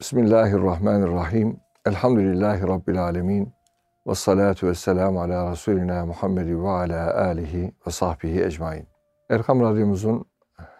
Bismillahirrahmanirrahim. 0.00 1.60
Elhamdülillahi 1.86 2.62
Rabbil 2.62 3.02
alemin. 3.02 3.52
Ve 4.06 4.14
salatu 4.14 4.66
ve 4.66 4.74
selamu 4.74 5.22
ala 5.22 5.50
Resulina 5.50 6.06
Muhammed 6.06 6.46
ve 6.46 6.68
ala 6.68 7.24
alihi 7.24 7.74
ve 7.86 7.90
sahbihi 7.90 8.44
ecmain. 8.44 8.88
Erkam 9.30 9.60
Radyomuzun 9.60 10.24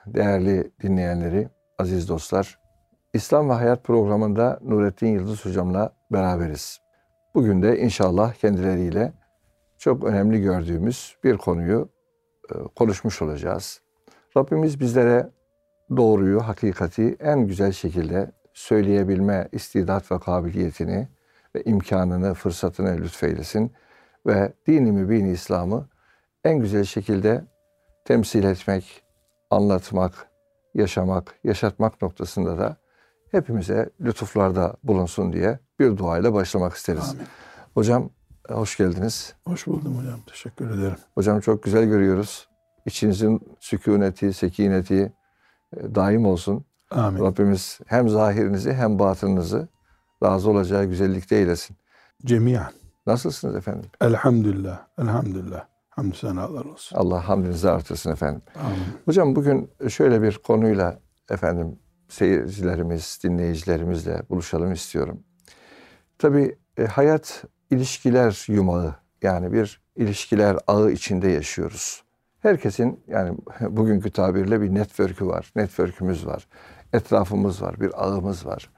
değerli 0.06 0.71
dinleyenleri, 0.82 1.48
aziz 1.79 2.08
dostlar, 2.08 2.58
İslam 3.12 3.48
ve 3.48 3.53
Hayat 3.53 3.85
programında 3.85 4.58
Nurettin 4.62 5.06
Yıldız 5.06 5.44
hocamla 5.44 5.92
beraberiz. 6.12 6.81
Bugün 7.35 7.62
de 7.62 7.78
inşallah 7.78 8.35
kendileriyle 8.35 9.12
çok 9.78 10.04
önemli 10.04 10.40
gördüğümüz 10.40 11.17
bir 11.24 11.37
konuyu 11.37 11.88
e, 12.51 12.54
konuşmuş 12.76 13.22
olacağız. 13.22 13.81
Rabbimiz 14.37 14.81
bizlere 14.81 15.31
doğruyu, 15.96 16.41
hakikati 16.41 17.16
en 17.20 17.46
güzel 17.46 17.73
şekilde 17.73 18.33
söyleyebilme 18.55 19.48
istidat 19.52 20.12
ve 20.12 20.18
kabiliyetini 20.18 21.08
ve 21.56 21.62
imkanını, 21.62 22.34
fırsatını 22.34 22.96
lütfeylesin 22.96 23.72
ve 24.26 24.52
dini 24.66 24.92
mübin 24.92 25.26
İslam'ı 25.26 25.88
en 26.45 26.59
güzel 26.59 26.84
şekilde 26.84 27.45
temsil 28.04 28.45
etmek, 28.45 29.02
anlatmak, 29.50 30.28
yaşamak, 30.74 31.34
yaşatmak 31.45 32.02
noktasında 32.02 32.59
da 32.59 32.76
hepimize 33.30 33.90
lütuflarda 34.00 34.76
bulunsun 34.84 35.32
diye 35.32 35.59
bir 35.80 35.96
duayla 35.96 36.34
başlamak 36.34 36.74
isteriz. 36.74 37.10
Amin. 37.10 37.26
Hocam 37.74 38.10
hoş 38.48 38.76
geldiniz. 38.76 39.34
Hoş 39.46 39.66
buldum 39.66 39.98
hocam. 39.98 40.20
Teşekkür 40.26 40.70
ederim. 40.70 40.96
Hocam 41.14 41.40
çok 41.40 41.62
güzel 41.62 41.84
görüyoruz. 41.84 42.48
İçinizin 42.86 43.56
sükuneti, 43.60 44.32
sekineti 44.32 45.12
e, 45.76 45.95
daim 45.95 46.26
olsun. 46.26 46.64
Amin. 46.91 47.24
Rabbimiz 47.24 47.80
hem 47.87 48.09
zahirinizi 48.09 48.73
hem 48.73 48.98
batınınızı 48.98 49.69
razı 50.23 50.51
olacağı 50.51 50.84
güzellikte 50.84 51.37
eylesin. 51.37 51.77
Cemiyen. 52.24 52.73
Nasılsınız 53.07 53.57
efendim? 53.57 53.91
Elhamdülillah. 54.01 54.87
Elhamdülillah. 54.99 55.65
Hamdü 55.91 56.16
senalar 56.16 56.65
olsun. 56.65 56.96
Allah 56.96 57.29
hamdinizi 57.29 57.71
artırsın 57.71 58.13
efendim. 58.13 58.43
Amin. 58.65 58.76
Hocam 59.04 59.37
bugün 59.37 59.71
şöyle 59.88 60.23
bir 60.23 60.38
konuyla 60.38 60.99
efendim 61.30 61.79
seyircilerimiz, 62.09 63.19
dinleyicilerimizle 63.24 64.23
buluşalım 64.31 64.73
istiyorum. 64.73 65.21
Tabii 66.19 66.59
e, 66.79 66.85
hayat 66.85 67.45
ilişkiler 67.71 68.45
yumağı 68.48 68.95
yani 69.23 69.53
bir 69.53 69.81
ilişkiler 69.97 70.57
ağı 70.67 70.91
içinde 70.91 71.29
yaşıyoruz. 71.29 72.05
Herkesin 72.45 73.00
yani 73.09 73.39
bugünkü 73.61 74.11
tabirle 74.11 74.61
bir 74.61 74.75
network'ü 74.75 75.27
var, 75.27 75.53
network'ümüz 75.56 76.27
var, 76.27 76.47
etrafımız 76.92 77.62
var, 77.62 77.81
bir 77.81 78.05
ağımız 78.05 78.47
var. 78.47 78.70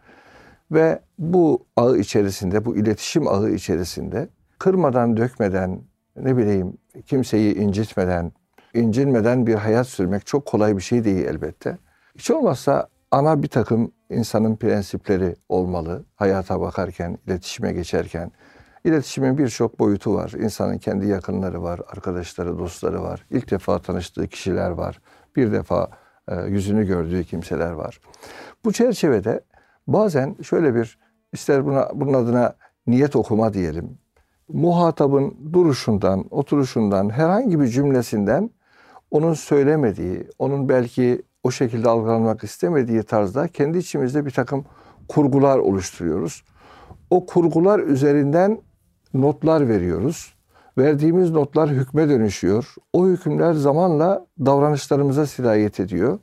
Ve 0.70 1.00
bu 1.18 1.66
ağ 1.76 1.96
içerisinde, 1.96 2.64
bu 2.64 2.76
iletişim 2.76 3.28
ağı 3.28 3.50
içerisinde 3.50 4.28
kırmadan, 4.58 5.16
dökmeden, 5.16 5.80
ne 6.16 6.36
bileyim 6.36 6.76
kimseyi 7.06 7.54
incitmeden, 7.54 8.32
incinmeden 8.74 9.46
bir 9.46 9.54
hayat 9.54 9.86
sürmek 9.86 10.26
çok 10.26 10.46
kolay 10.46 10.76
bir 10.76 10.82
şey 10.82 11.04
değil 11.04 11.24
elbette. 11.24 11.78
Hiç 12.14 12.30
olmazsa 12.30 12.88
ana 13.10 13.42
bir 13.42 13.48
takım 13.48 13.92
insanın 14.10 14.56
prensipleri 14.56 15.36
olmalı. 15.48 16.04
Hayata 16.16 16.60
bakarken, 16.60 17.18
iletişime 17.26 17.72
geçerken. 17.72 18.32
İletişimin 18.86 19.38
birçok 19.38 19.78
boyutu 19.78 20.14
var. 20.14 20.30
İnsanın 20.30 20.78
kendi 20.78 21.06
yakınları 21.06 21.62
var, 21.62 21.80
arkadaşları, 21.88 22.58
dostları 22.58 23.02
var. 23.02 23.26
İlk 23.30 23.50
defa 23.50 23.78
tanıştığı 23.78 24.28
kişiler 24.28 24.70
var. 24.70 25.00
Bir 25.36 25.52
defa 25.52 25.90
e, 26.28 26.36
yüzünü 26.42 26.86
gördüğü 26.86 27.24
kimseler 27.24 27.70
var. 27.70 28.00
Bu 28.64 28.72
çerçevede 28.72 29.40
bazen 29.86 30.36
şöyle 30.42 30.74
bir 30.74 30.98
ister 31.32 31.66
buna 31.66 31.88
bunun 31.94 32.14
adına 32.14 32.54
niyet 32.86 33.16
okuma 33.16 33.52
diyelim. 33.52 33.98
Muhatabın 34.48 35.36
duruşundan, 35.52 36.24
oturuşundan, 36.30 37.10
herhangi 37.10 37.60
bir 37.60 37.66
cümlesinden 37.66 38.50
onun 39.10 39.34
söylemediği, 39.34 40.28
onun 40.38 40.68
belki 40.68 41.22
o 41.42 41.50
şekilde 41.50 41.88
algılanmak 41.88 42.44
istemediği 42.44 43.02
tarzda 43.02 43.48
kendi 43.48 43.78
içimizde 43.78 44.26
bir 44.26 44.30
takım 44.30 44.64
kurgular 45.08 45.58
oluşturuyoruz. 45.58 46.44
O 47.10 47.26
kurgular 47.26 47.78
üzerinden 47.80 48.65
notlar 49.20 49.68
veriyoruz. 49.68 50.36
Verdiğimiz 50.78 51.30
notlar 51.30 51.68
hükme 51.70 52.08
dönüşüyor. 52.08 52.74
O 52.92 53.06
hükümler 53.06 53.52
zamanla 53.52 54.26
davranışlarımıza 54.40 55.26
sirayet 55.26 55.80
ediyor. 55.80 56.18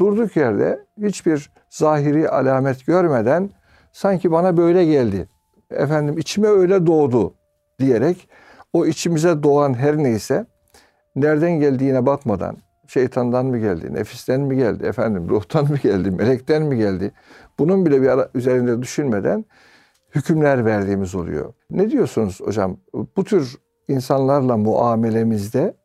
Durduk 0.00 0.36
yerde 0.36 0.80
hiçbir 1.02 1.50
zahiri 1.68 2.28
alamet 2.28 2.86
görmeden 2.86 3.50
sanki 3.92 4.32
bana 4.32 4.56
böyle 4.56 4.84
geldi. 4.84 5.28
Efendim 5.70 6.18
içime 6.18 6.48
öyle 6.48 6.86
doğdu 6.86 7.34
diyerek 7.78 8.28
o 8.72 8.86
içimize 8.86 9.42
doğan 9.42 9.74
her 9.74 9.96
neyse 9.96 10.46
nereden 11.16 11.52
geldiğine 11.52 12.06
bakmadan 12.06 12.56
şeytandan 12.86 13.46
mı 13.46 13.58
geldi, 13.58 13.94
nefisten 13.94 14.40
mi 14.40 14.56
geldi, 14.56 14.86
efendim 14.86 15.28
ruhtan 15.28 15.64
mı 15.70 15.76
geldi, 15.76 16.10
melekten 16.10 16.62
mi 16.62 16.76
geldi? 16.76 17.12
Bunun 17.58 17.86
bile 17.86 18.02
bir 18.02 18.08
ara, 18.08 18.28
üzerinde 18.34 18.82
düşünmeden 18.82 19.44
hükümler 20.14 20.64
verdiğimiz 20.64 21.14
oluyor. 21.14 21.54
Ne 21.70 21.90
diyorsunuz 21.90 22.40
hocam? 22.40 22.76
Bu 23.16 23.24
tür 23.24 23.58
insanlarla 23.88 24.56
muamelemizde 24.56 25.76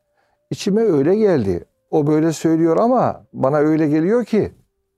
içime 0.50 0.82
öyle 0.82 1.16
geldi. 1.16 1.64
O 1.90 2.06
böyle 2.06 2.32
söylüyor 2.32 2.76
ama 2.76 3.26
bana 3.32 3.56
öyle 3.56 3.88
geliyor 3.88 4.24
ki 4.24 4.52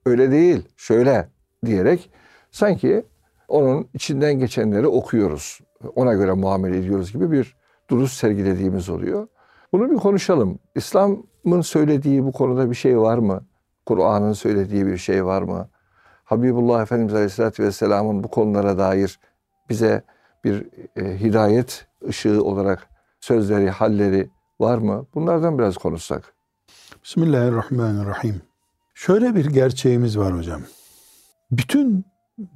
öyle 0.06 0.30
değil, 0.30 0.68
şöyle 0.76 1.28
diyerek 1.64 2.10
sanki 2.50 3.06
onun 3.48 3.88
içinden 3.94 4.34
geçenleri 4.34 4.86
okuyoruz. 4.86 5.60
Ona 5.94 6.14
göre 6.14 6.32
muamele 6.32 6.78
ediyoruz 6.78 7.12
gibi 7.12 7.30
bir 7.30 7.56
duruş 7.90 8.12
sergilediğimiz 8.12 8.88
oluyor. 8.88 9.28
Bunu 9.72 9.90
bir 9.90 9.96
konuşalım. 9.96 10.58
İslam'ın 10.74 11.60
söylediği 11.60 12.24
bu 12.24 12.32
konuda 12.32 12.70
bir 12.70 12.74
şey 12.74 12.98
var 12.98 13.18
mı? 13.18 13.46
Kur'an'ın 13.86 14.32
söylediği 14.32 14.86
bir 14.86 14.96
şey 14.96 15.24
var 15.24 15.42
mı? 15.42 15.68
Habibullah 16.26 16.82
Efendimiz 16.82 17.14
Aleyhisselatü 17.14 17.62
Vesselam'ın 17.62 18.24
bu 18.24 18.28
konulara 18.28 18.78
dair 18.78 19.18
bize 19.68 20.02
bir 20.44 20.66
e, 20.96 21.20
hidayet 21.20 21.86
ışığı 22.08 22.44
olarak 22.44 22.88
sözleri, 23.20 23.70
halleri 23.70 24.30
var 24.60 24.78
mı? 24.78 25.06
Bunlardan 25.14 25.58
biraz 25.58 25.76
konuşsak. 25.76 26.34
Bismillahirrahmanirrahim. 27.04 28.42
Şöyle 28.94 29.34
bir 29.34 29.44
gerçeğimiz 29.44 30.18
var 30.18 30.36
hocam. 30.36 30.62
Bütün 31.50 32.04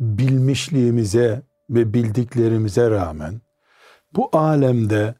bilmişliğimize 0.01 1.43
ve 1.71 1.95
bildiklerimize 1.95 2.91
rağmen 2.91 3.41
bu 4.17 4.29
alemde 4.33 5.15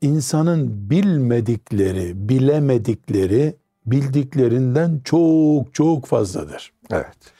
insanın 0.00 0.90
bilmedikleri, 0.90 2.28
bilemedikleri 2.28 3.56
bildiklerinden 3.86 5.00
çok 5.04 5.74
çok 5.74 6.06
fazladır. 6.06 6.72
Evet. 6.90 7.35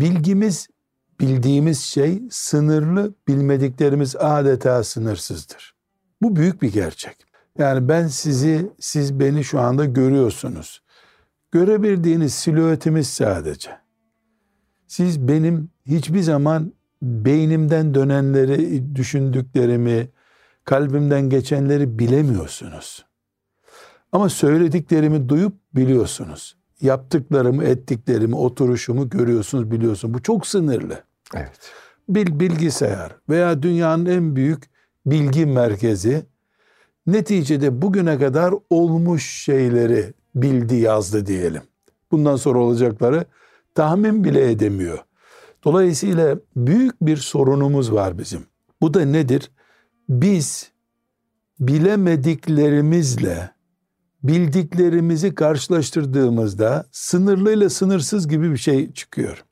Bilgimiz, 0.00 0.68
bildiğimiz 1.20 1.80
şey 1.80 2.22
sınırlı, 2.30 3.14
bilmediklerimiz 3.28 4.16
adeta 4.16 4.84
sınırsızdır. 4.84 5.74
Bu 6.22 6.36
büyük 6.36 6.62
bir 6.62 6.72
gerçek. 6.72 7.16
Yani 7.58 7.88
ben 7.88 8.06
sizi, 8.06 8.70
siz 8.80 9.20
beni 9.20 9.44
şu 9.44 9.60
anda 9.60 9.84
görüyorsunuz. 9.84 10.82
Görebildiğiniz 11.52 12.34
silüetimiz 12.34 13.08
sadece. 13.08 13.70
Siz 14.86 15.28
benim 15.28 15.70
hiçbir 15.86 16.20
zaman 16.20 16.72
beynimden 17.02 17.94
dönenleri, 17.94 18.96
düşündüklerimi, 18.96 20.08
kalbimden 20.64 21.30
geçenleri 21.30 21.98
bilemiyorsunuz. 21.98 23.06
Ama 24.12 24.28
söylediklerimi 24.28 25.28
duyup 25.28 25.54
biliyorsunuz. 25.74 26.56
Yaptıklarımı, 26.80 27.64
ettiklerimi, 27.64 28.36
oturuşumu 28.36 29.10
görüyorsunuz, 29.10 29.70
biliyorsunuz. 29.70 30.14
Bu 30.14 30.22
çok 30.22 30.46
sınırlı. 30.46 31.02
Evet. 31.34 31.72
Bil 32.08 32.40
bilgisayar 32.40 33.16
veya 33.28 33.62
dünyanın 33.62 34.06
en 34.06 34.36
büyük 34.36 34.70
bilgi 35.06 35.46
merkezi 35.46 36.26
neticede 37.06 37.82
bugüne 37.82 38.18
kadar 38.18 38.54
olmuş 38.70 39.30
şeyleri 39.30 40.14
bildi 40.34 40.76
yazdı 40.76 41.26
diyelim. 41.26 41.62
Bundan 42.10 42.36
sonra 42.36 42.58
olacakları 42.58 43.24
tahmin 43.74 44.24
bile 44.24 44.50
edemiyor. 44.50 44.98
Dolayısıyla 45.64 46.38
büyük 46.56 47.02
bir 47.02 47.16
sorunumuz 47.16 47.92
var 47.92 48.18
bizim. 48.18 48.40
Bu 48.80 48.94
da 48.94 49.04
nedir? 49.04 49.50
biz 50.08 50.70
bilemediklerimizle 51.60 53.50
bildiklerimizi 54.28 55.34
karşılaştırdığımızda 55.34 56.86
sınırlıyla 56.92 57.70
sınırsız 57.70 58.28
gibi 58.28 58.50
bir 58.50 58.56
şey 58.56 58.92
çıkıyor. 58.92 59.44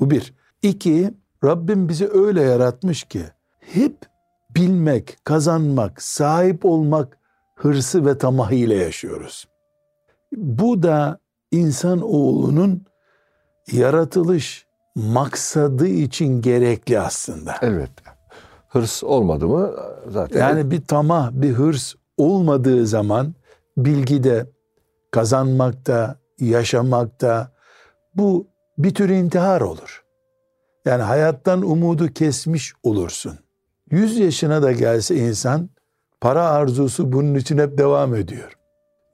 Bu 0.00 0.10
bir. 0.10 0.34
İki, 0.62 1.14
Rabbim 1.44 1.88
bizi 1.88 2.08
öyle 2.08 2.42
yaratmış 2.42 3.04
ki 3.04 3.22
hep 3.60 3.96
bilmek, 4.56 5.16
kazanmak, 5.24 6.02
sahip 6.02 6.64
olmak 6.64 7.18
hırsı 7.54 8.06
ve 8.06 8.18
tamahıyla 8.18 8.76
yaşıyoruz. 8.76 9.48
Bu 10.36 10.82
da 10.82 11.18
insan 11.50 12.00
oğlunun 12.00 12.86
yaratılış 13.72 14.66
maksadı 14.94 15.86
için 15.86 16.42
gerekli 16.42 17.00
aslında. 17.00 17.54
Elbette. 17.62 18.02
Hırs 18.68 19.04
olmadı 19.04 19.46
mı 19.46 19.72
zaten. 20.08 20.40
Yani 20.40 20.70
bir 20.70 20.82
tamah, 20.82 21.30
bir 21.32 21.50
hırs 21.50 21.94
olmadığı 22.16 22.86
zaman 22.86 23.34
bilgide, 23.76 24.46
kazanmakta, 25.10 26.18
yaşamakta 26.40 27.52
bu 28.14 28.46
bir 28.78 28.94
tür 28.94 29.08
intihar 29.08 29.60
olur. 29.60 30.04
Yani 30.84 31.02
hayattan 31.02 31.62
umudu 31.62 32.08
kesmiş 32.08 32.72
olursun. 32.82 33.38
100 33.90 34.18
yaşına 34.18 34.62
da 34.62 34.72
gelse 34.72 35.16
insan 35.16 35.70
para 36.20 36.48
arzusu 36.48 37.12
bunun 37.12 37.34
için 37.34 37.58
hep 37.58 37.78
devam 37.78 38.14
ediyor. 38.14 38.52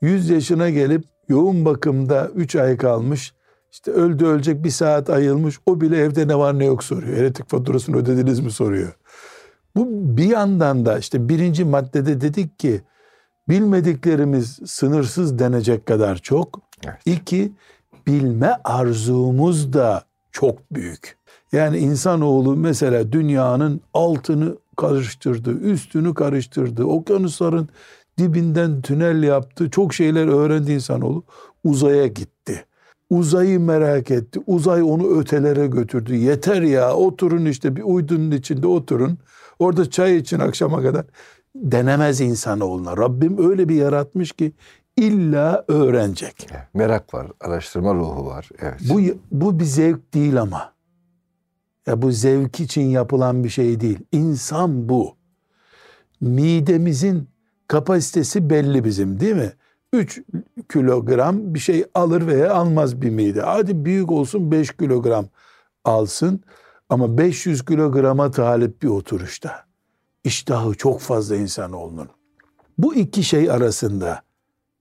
100 0.02 0.30
yaşına 0.30 0.70
gelip 0.70 1.04
yoğun 1.28 1.64
bakımda 1.64 2.28
3 2.34 2.56
ay 2.56 2.76
kalmış, 2.76 3.34
işte 3.70 3.90
öldü 3.90 4.26
ölecek 4.26 4.64
bir 4.64 4.70
saat 4.70 5.10
ayılmış, 5.10 5.58
o 5.66 5.80
bile 5.80 5.98
evde 5.98 6.28
ne 6.28 6.38
var 6.38 6.58
ne 6.58 6.64
yok 6.64 6.84
soruyor. 6.84 7.16
Elektrik 7.16 7.50
faturasını 7.50 7.96
ödediniz 7.96 8.40
mi 8.40 8.50
soruyor. 8.50 8.96
Bu 9.76 9.86
bir 10.16 10.24
yandan 10.24 10.86
da 10.86 10.98
işte 10.98 11.28
birinci 11.28 11.64
maddede 11.64 12.20
dedik 12.20 12.58
ki 12.58 12.82
bilmediklerimiz 13.50 14.58
sınırsız 14.66 15.38
denecek 15.38 15.86
kadar 15.86 16.16
çok. 16.16 16.60
Evet. 16.86 16.96
İki, 17.06 17.52
bilme 18.06 18.56
arzumuz 18.64 19.72
da 19.72 20.04
çok 20.32 20.74
büyük. 20.74 21.16
Yani 21.52 21.78
insanoğlu 21.78 22.56
mesela 22.56 23.12
dünyanın 23.12 23.80
altını 23.94 24.56
karıştırdı, 24.76 25.50
üstünü 25.50 26.14
karıştırdı, 26.14 26.84
okyanusların 26.84 27.68
dibinden 28.18 28.82
tünel 28.82 29.22
yaptı, 29.22 29.70
çok 29.70 29.94
şeyler 29.94 30.26
öğrendi 30.26 30.72
insanoğlu. 30.72 31.24
Uzaya 31.64 32.06
gitti. 32.06 32.64
Uzayı 33.10 33.60
merak 33.60 34.10
etti. 34.10 34.40
Uzay 34.46 34.82
onu 34.82 35.18
ötelere 35.20 35.66
götürdü. 35.66 36.16
Yeter 36.16 36.62
ya 36.62 36.94
oturun 36.94 37.44
işte 37.44 37.76
bir 37.76 37.82
uydunun 37.82 38.30
içinde 38.30 38.66
oturun. 38.66 39.18
Orada 39.58 39.90
çay 39.90 40.16
için 40.16 40.38
akşama 40.38 40.82
kadar 40.82 41.04
denemez 41.54 42.20
insanoğluna. 42.20 42.96
Rabbim 42.96 43.50
öyle 43.50 43.68
bir 43.68 43.74
yaratmış 43.74 44.32
ki 44.32 44.52
illa 44.96 45.64
öğrenecek. 45.68 46.48
Merak 46.74 47.14
var, 47.14 47.26
araştırma 47.40 47.94
ruhu 47.94 48.26
var. 48.26 48.48
Evet. 48.58 48.80
Bu 48.90 49.00
bu 49.30 49.60
bir 49.60 49.64
zevk 49.64 50.14
değil 50.14 50.40
ama. 50.40 50.72
Ya 51.86 52.02
bu 52.02 52.12
zevk 52.12 52.60
için 52.60 52.82
yapılan 52.82 53.44
bir 53.44 53.48
şey 53.48 53.80
değil. 53.80 53.98
İnsan 54.12 54.88
bu. 54.88 55.16
Midemizin 56.20 57.28
kapasitesi 57.68 58.50
belli 58.50 58.84
bizim 58.84 59.20
değil 59.20 59.36
mi? 59.36 59.52
3 59.92 60.22
kilogram 60.72 61.54
bir 61.54 61.58
şey 61.58 61.84
alır 61.94 62.26
veya 62.26 62.54
almaz 62.54 63.02
bir 63.02 63.10
mide. 63.10 63.42
Hadi 63.42 63.84
büyük 63.84 64.10
olsun 64.10 64.50
5 64.50 64.76
kilogram 64.76 65.26
alsın 65.84 66.40
ama 66.88 67.18
500 67.18 67.64
kilograma 67.64 68.30
talip 68.30 68.82
bir 68.82 68.88
oturuşta. 68.88 69.69
İştahı 70.24 70.74
çok 70.74 71.00
fazla 71.00 71.36
insanoğlunun. 71.36 72.08
Bu 72.78 72.94
iki 72.94 73.22
şey 73.22 73.50
arasında 73.50 74.22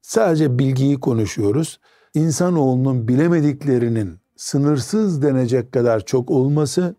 sadece 0.02 0.60
bilgiyi 0.60 1.00
konuşuyoruz. 1.00 1.80
İnsanoğlunun 2.14 3.08
bilemediklerinin 3.08 4.20
sınırsız 4.36 5.22
denecek 5.22 5.72
kadar 5.72 6.06
çok 6.06 6.32
olması, 6.32 6.96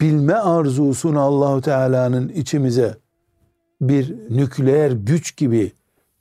bilme 0.00 0.34
arzusunu 0.34 1.20
Allahu 1.20 1.60
Teala'nın 1.60 2.28
içimize 2.28 2.98
bir 3.80 4.14
nükleer 4.30 4.90
güç 4.90 5.36
gibi 5.36 5.72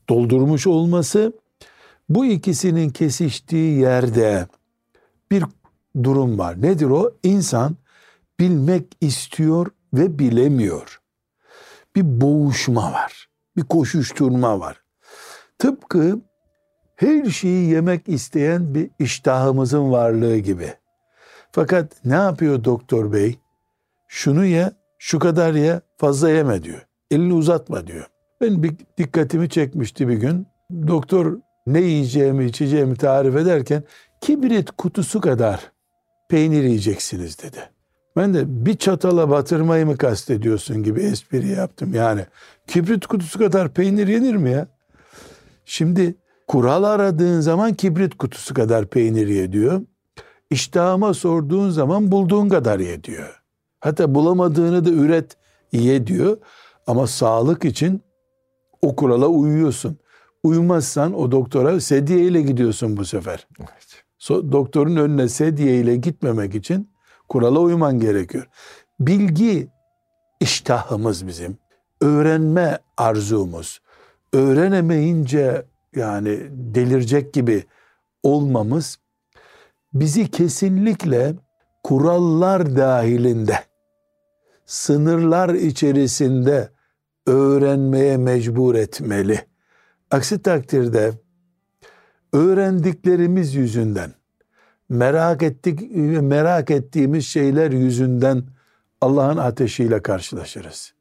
doldurmuş 0.09 0.68
olması, 0.68 1.33
bu 2.09 2.25
ikisinin 2.25 2.89
kesiştiği 2.89 3.80
yerde 3.80 4.47
bir 5.31 5.44
durum 6.04 6.39
var. 6.39 6.62
Nedir 6.62 6.86
o? 6.86 7.12
İnsan 7.24 7.75
bilmek 8.39 8.97
istiyor 9.01 9.68
ve 9.93 10.19
bilemiyor. 10.19 11.01
Bir 11.95 12.21
boğuşma 12.21 12.91
var. 12.91 13.29
Bir 13.57 13.63
koşuşturma 13.63 14.59
var. 14.59 14.81
Tıpkı 15.59 16.19
her 16.95 17.25
şeyi 17.25 17.69
yemek 17.69 18.09
isteyen 18.09 18.75
bir 18.75 18.89
iştahımızın 18.99 19.91
varlığı 19.91 20.38
gibi. 20.38 20.73
Fakat 21.51 22.05
ne 22.05 22.13
yapıyor 22.13 22.63
doktor 22.63 23.13
bey? 23.13 23.39
Şunu 24.07 24.45
ye, 24.45 24.71
şu 24.99 25.19
kadar 25.19 25.53
ye, 25.53 25.81
fazla 25.97 26.29
yeme 26.29 26.63
diyor. 26.63 26.87
Elini 27.11 27.33
uzatma 27.33 27.87
diyor. 27.87 28.07
Ben 28.41 28.63
bir 28.63 28.75
dikkatimi 28.97 29.49
çekmişti 29.49 30.07
bir 30.07 30.17
gün. 30.17 30.47
Doktor 30.87 31.37
ne 31.67 31.81
yiyeceğimi, 31.81 32.45
içeceğimi 32.45 32.95
tarif 32.95 33.35
ederken 33.35 33.83
kibrit 34.21 34.71
kutusu 34.71 35.21
kadar 35.21 35.71
peynir 36.29 36.63
yiyeceksiniz 36.63 37.44
dedi. 37.44 37.69
Ben 38.15 38.33
de 38.33 38.65
bir 38.65 38.77
çatala 38.77 39.29
batırmayı 39.29 39.85
mı 39.85 39.97
kastediyorsun 39.97 40.83
gibi 40.83 41.01
espri 41.01 41.47
yaptım. 41.47 41.93
Yani 41.93 42.25
kibrit 42.67 43.05
kutusu 43.05 43.39
kadar 43.39 43.73
peynir 43.73 44.07
yenir 44.07 44.35
mi 44.35 44.51
ya? 44.51 44.67
Şimdi 45.65 46.15
kural 46.47 46.83
aradığın 46.83 47.39
zaman 47.39 47.73
kibrit 47.73 48.17
kutusu 48.17 48.53
kadar 48.53 48.85
peynir 48.85 49.27
ye 49.27 49.51
diyor. 49.51 49.81
İştahıma 50.49 51.13
sorduğun 51.13 51.69
zaman 51.69 52.11
bulduğun 52.11 52.49
kadar 52.49 52.79
ye 52.79 53.03
diyor. 53.03 53.41
Hatta 53.79 54.15
bulamadığını 54.15 54.85
da 54.85 54.89
üret 54.89 55.37
ye 55.71 56.07
diyor. 56.07 56.37
Ama 56.87 57.07
sağlık 57.07 57.65
için 57.65 58.01
o 58.81 58.95
kurala 58.95 59.27
uyuyorsun. 59.27 59.97
Uymazsan 60.43 61.13
o 61.13 61.31
doktora 61.31 61.79
sedye 61.79 62.19
ile 62.19 62.41
gidiyorsun 62.41 62.97
bu 62.97 63.05
sefer. 63.05 63.47
Evet. 63.59 64.03
So, 64.17 64.51
doktorun 64.51 64.95
önüne 64.95 65.29
sedye 65.29 65.79
ile 65.79 65.95
gitmemek 65.95 66.55
için 66.55 66.90
kurala 67.31 67.60
uyman 67.60 68.00
gerekiyor. 68.00 68.48
Bilgi 69.00 69.69
iştahımız 70.39 71.28
bizim. 71.28 71.57
Öğrenme 72.01 72.80
arzumuz. 72.98 73.81
Öğrenemeyince 74.33 75.66
yani 75.95 76.39
delirecek 76.51 77.33
gibi 77.33 77.63
olmamız 78.24 79.00
bizi 79.94 80.31
kesinlikle 80.31 81.33
kurallar 81.83 82.75
dahilinde 82.75 83.60
sınırlar 84.66 85.54
içerisinde 85.54 86.69
öğrenmeye 87.28 88.18
mecbur 88.18 88.75
etmeli. 88.75 89.45
Aksi 90.12 90.42
takdirde 90.42 91.13
öğrendiklerimiz 92.33 93.56
yüzünden 93.56 94.20
merak 94.91 95.43
ettik 95.43 95.91
merak 96.21 96.71
ettiğimiz 96.71 97.25
şeyler 97.25 97.71
yüzünden 97.71 98.43
Allah'ın 99.01 99.37
ateşiyle 99.37 100.01
karşılaşırız. 100.01 100.94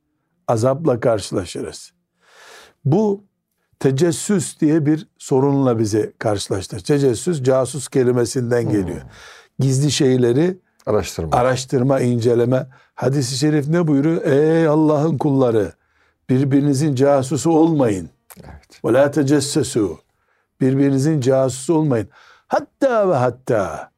Azapla 0.48 1.00
karşılaşırız. 1.00 1.92
Bu 2.84 3.24
tecessüs 3.80 4.60
diye 4.60 4.86
bir 4.86 5.08
sorunla 5.18 5.78
bizi 5.78 6.12
karşılaştır. 6.18 6.80
Tecessüs 6.80 7.42
casus 7.42 7.88
kelimesinden 7.88 8.68
geliyor. 8.68 9.00
Gizli 9.58 9.90
şeyleri 9.90 10.58
Araştırma. 10.86 11.36
araştırma, 11.36 12.00
inceleme. 12.00 12.66
Hadis-i 12.94 13.36
şerif 13.36 13.68
ne 13.68 13.86
buyuruyor? 13.86 14.24
Ey 14.24 14.66
Allah'ın 14.66 15.18
kulları 15.18 15.72
birbirinizin 16.30 16.94
casusu 16.94 17.50
olmayın. 17.50 18.10
evet. 18.44 18.84
Ve 18.84 18.92
la 18.92 19.10
tecessesu. 19.10 19.98
Birbirinizin 20.60 21.20
casusu 21.20 21.74
olmayın. 21.74 22.08
Hatta 22.50 23.08
ve 23.08 23.14
hatta 23.14 23.90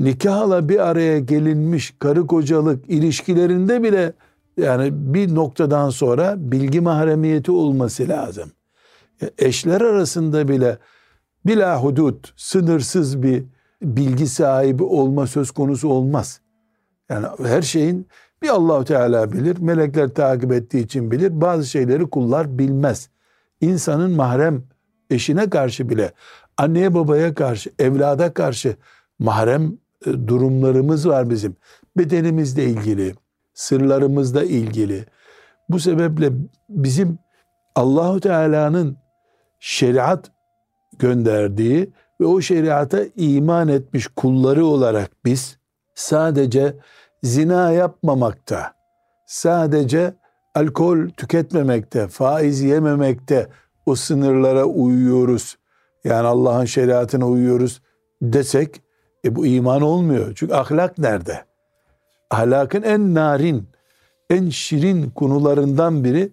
nikahla 0.00 0.68
bir 0.68 0.88
araya 0.88 1.18
gelinmiş 1.18 1.94
karı 1.98 2.26
kocalık 2.26 2.90
ilişkilerinde 2.90 3.82
bile 3.82 4.12
yani 4.56 5.14
bir 5.14 5.34
noktadan 5.34 5.90
sonra 5.90 6.34
bilgi 6.38 6.80
mahremiyeti 6.80 7.52
olması 7.52 8.08
lazım. 8.08 8.52
E, 9.22 9.30
Eşler 9.38 9.80
arasında 9.80 10.48
bile 10.48 10.78
bila 11.46 11.82
hudut, 11.82 12.34
sınırsız 12.36 13.22
bir 13.22 13.44
bilgi 13.82 14.26
sahibi 14.26 14.82
olma 14.82 15.26
söz 15.26 15.50
konusu 15.50 15.88
olmaz. 15.88 16.40
Yani 17.10 17.26
her 17.44 17.62
şeyin 17.62 18.06
bir 18.42 18.48
Allahu 18.48 18.84
Teala 18.84 19.32
bilir, 19.32 19.58
melekler 19.58 20.08
takip 20.08 20.52
ettiği 20.52 20.84
için 20.84 21.10
bilir. 21.10 21.40
Bazı 21.40 21.66
şeyleri 21.66 22.10
kullar 22.10 22.58
bilmez. 22.58 23.08
İnsanın 23.60 24.10
mahrem 24.10 24.62
eşine 25.10 25.50
karşı 25.50 25.88
bile, 25.88 26.12
anneye 26.56 26.94
babaya 26.94 27.34
karşı, 27.34 27.70
evlada 27.78 28.34
karşı 28.34 28.76
mahrem 29.18 29.72
e, 30.06 30.10
durumlarımız 30.10 31.08
var 31.08 31.30
bizim. 31.30 31.56
Bedenimizle 31.96 32.64
ilgili, 32.64 33.14
sırlarımızla 33.54 34.44
ilgili. 34.44 35.06
Bu 35.68 35.80
sebeple 35.80 36.32
bizim 36.68 37.18
Allahu 37.74 38.20
Teala'nın 38.20 38.96
şeriat 39.60 40.30
gönderdiği 40.98 41.92
ve 42.20 42.26
o 42.26 42.40
şeriata 42.40 43.00
iman 43.16 43.68
etmiş 43.68 44.06
kulları 44.06 44.66
olarak 44.66 45.10
biz 45.24 45.58
sadece 45.94 46.76
zina 47.22 47.72
yapmamakta, 47.72 48.74
sadece 49.26 50.14
alkol 50.54 51.08
tüketmemekte, 51.08 52.08
faiz 52.08 52.60
yememekte 52.60 53.48
o 53.86 53.94
sınırlara 53.94 54.64
uyuyoruz. 54.64 55.56
Yani 56.04 56.26
Allah'ın 56.26 56.64
şeriatına 56.64 57.28
uyuyoruz 57.28 57.82
desek 58.22 58.82
E 59.24 59.36
bu 59.36 59.46
iman 59.46 59.82
olmuyor. 59.82 60.32
Çünkü 60.34 60.54
ahlak 60.54 60.98
nerede? 60.98 61.44
Ahlakın 62.30 62.82
en 62.82 63.14
narin, 63.14 63.68
en 64.30 64.48
şirin 64.48 65.10
konularından 65.10 66.04
biri 66.04 66.32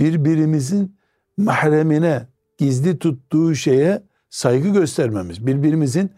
birbirimizin 0.00 0.96
mahremine, 1.36 2.26
gizli 2.58 2.98
tuttuğu 2.98 3.54
şeye 3.54 4.02
saygı 4.30 4.68
göstermemiz. 4.68 5.46
Birbirimizin 5.46 6.10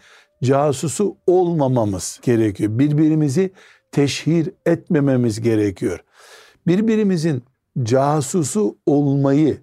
casusu 0.42 1.16
olmamamız 1.26 2.20
gerekiyor. 2.22 2.78
Birbirimizi 2.78 3.52
teşhir 3.92 4.50
etmememiz 4.66 5.40
gerekiyor. 5.40 6.04
Birbirimizin 6.66 7.42
casusu 7.82 8.78
olmayı 8.86 9.60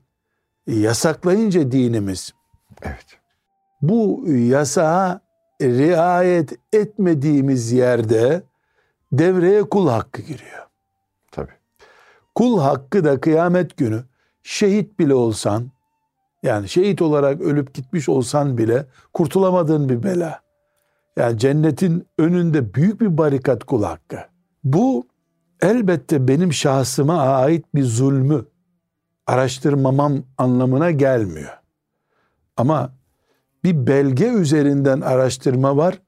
yasaklayınca 0.67 1.71
dinimiz 1.71 2.33
Evet. 2.81 3.05
Bu 3.81 4.23
yasağa 4.27 5.21
riayet 5.61 6.53
etmediğimiz 6.73 7.71
yerde 7.71 8.43
devreye 9.11 9.63
kul 9.63 9.87
hakkı 9.87 10.21
giriyor. 10.21 10.67
Tabii. 11.31 11.53
Kul 12.35 12.59
hakkı 12.59 13.03
da 13.03 13.21
kıyamet 13.21 13.77
günü 13.77 14.03
şehit 14.43 14.99
bile 14.99 15.13
olsan 15.13 15.71
yani 16.43 16.69
şehit 16.69 17.01
olarak 17.01 17.41
ölüp 17.41 17.73
gitmiş 17.73 18.09
olsan 18.09 18.57
bile 18.57 18.85
kurtulamadığın 19.13 19.89
bir 19.89 20.03
bela. 20.03 20.41
Yani 21.17 21.37
cennetin 21.37 22.07
önünde 22.17 22.73
büyük 22.73 23.01
bir 23.01 23.17
barikat 23.17 23.63
kul 23.63 23.83
hakkı. 23.83 24.19
Bu 24.63 25.07
elbette 25.61 26.27
benim 26.27 26.53
şahsıma 26.53 27.21
ait 27.21 27.65
bir 27.75 27.83
zulmü 27.83 28.45
araştırmamam 29.27 30.23
anlamına 30.37 30.91
gelmiyor. 30.91 31.59
Ama 32.57 32.93
bir 33.65 33.87
belge 33.87 34.27
üzerinden 34.27 35.01
araştırma 35.01 35.77
var. 35.77 36.01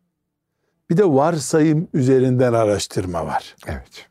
Bir 0.89 0.97
de 0.97 1.05
varsayım 1.05 1.87
üzerinden 1.93 2.53
araştırma 2.53 3.25
var. 3.25 3.55
Evet. 3.67 4.07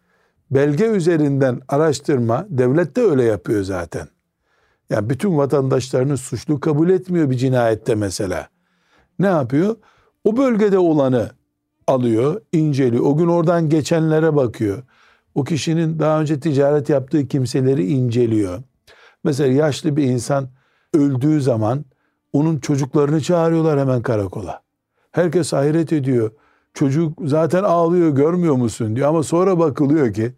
Belge 0.50 0.86
üzerinden 0.86 1.60
araştırma 1.68 2.46
devlet 2.50 2.96
de 2.96 3.00
öyle 3.00 3.24
yapıyor 3.24 3.62
zaten. 3.62 4.08
Yani 4.90 5.10
bütün 5.10 5.36
vatandaşlarını 5.36 6.16
suçlu 6.16 6.60
kabul 6.60 6.90
etmiyor 6.90 7.30
bir 7.30 7.36
cinayette 7.36 7.94
mesela. 7.94 8.48
Ne 9.18 9.26
yapıyor? 9.26 9.76
O 10.24 10.36
bölgede 10.36 10.78
olanı 10.78 11.30
alıyor, 11.86 12.40
inceliyor. 12.52 13.04
O 13.04 13.16
gün 13.16 13.26
oradan 13.26 13.68
geçenlere 13.68 14.36
bakıyor. 14.36 14.82
O 15.34 15.44
kişinin 15.44 15.98
daha 15.98 16.20
önce 16.20 16.40
ticaret 16.40 16.88
yaptığı 16.88 17.28
kimseleri 17.28 17.86
inceliyor. 17.86 18.62
Mesela 19.24 19.52
yaşlı 19.52 19.96
bir 19.96 20.04
insan 20.04 20.48
öldüğü 20.94 21.40
zaman 21.40 21.84
onun 22.36 22.58
çocuklarını 22.58 23.20
çağırıyorlar 23.20 23.80
hemen 23.80 24.02
karakola. 24.02 24.62
Herkes 25.12 25.52
hayret 25.52 25.92
ediyor. 25.92 26.30
Çocuk 26.74 27.18
zaten 27.24 27.62
ağlıyor 27.62 28.10
görmüyor 28.10 28.54
musun 28.54 28.96
diyor 28.96 29.08
ama 29.08 29.22
sonra 29.22 29.58
bakılıyor 29.58 30.12
ki 30.12 30.34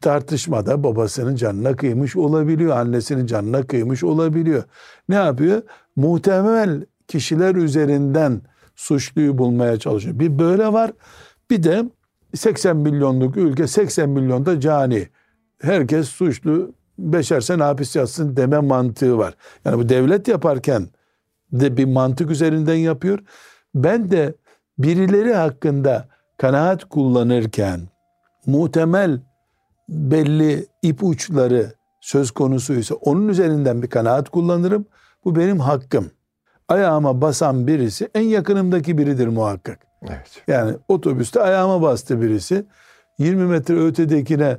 tartışmada 0.00 0.84
babasının 0.84 1.36
canına 1.36 1.76
kıymış 1.76 2.16
olabiliyor, 2.16 2.76
annesinin 2.76 3.26
canına 3.26 3.62
kıymış 3.62 4.04
olabiliyor. 4.04 4.64
Ne 5.08 5.14
yapıyor? 5.14 5.62
Muhtemel 5.96 6.84
kişiler 7.08 7.54
üzerinden 7.54 8.42
suçluyu 8.76 9.38
bulmaya 9.38 9.78
çalışıyor. 9.78 10.18
Bir 10.18 10.38
böyle 10.38 10.72
var. 10.72 10.92
Bir 11.50 11.62
de 11.62 11.84
80 12.34 12.76
milyonluk 12.76 13.36
ülke 13.36 13.66
80 13.66 14.08
milyonda 14.08 14.60
cani. 14.60 15.08
Herkes 15.62 16.08
suçlu 16.08 16.72
beşer 16.98 17.40
sene 17.40 17.62
hapis 17.62 17.96
yatsın 17.96 18.36
deme 18.36 18.58
mantığı 18.58 19.18
var. 19.18 19.34
Yani 19.64 19.78
bu 19.78 19.88
devlet 19.88 20.28
yaparken 20.28 20.88
de 21.52 21.76
bir 21.76 21.84
mantık 21.84 22.30
üzerinden 22.30 22.74
yapıyor. 22.74 23.18
Ben 23.74 24.10
de 24.10 24.34
birileri 24.78 25.34
hakkında 25.34 26.08
kanaat 26.38 26.84
kullanırken 26.84 27.80
muhtemel 28.46 29.20
belli 29.88 30.66
ipuçları 30.82 31.72
söz 32.00 32.30
konusuysa 32.30 32.94
onun 32.94 33.28
üzerinden 33.28 33.82
bir 33.82 33.88
kanaat 33.88 34.28
kullanırım. 34.28 34.86
Bu 35.24 35.36
benim 35.36 35.60
hakkım. 35.60 36.10
Ayağıma 36.68 37.20
basan 37.20 37.66
birisi 37.66 38.08
en 38.14 38.22
yakınımdaki 38.22 38.98
biridir 38.98 39.28
muhakkak. 39.28 39.78
Evet. 40.02 40.42
Yani 40.48 40.76
otobüste 40.88 41.40
ayağıma 41.40 41.82
bastı 41.82 42.22
birisi. 42.22 42.64
20 43.18 43.44
metre 43.44 43.84
ötedekine 43.84 44.58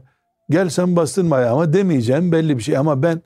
gel 0.49 0.69
sen 0.69 0.95
bastın 0.95 1.25
mı 1.25 1.35
ayağıma 1.35 1.73
demeyeceğim 1.73 2.31
belli 2.31 2.57
bir 2.57 2.63
şey. 2.63 2.77
Ama 2.77 3.03
ben 3.03 3.21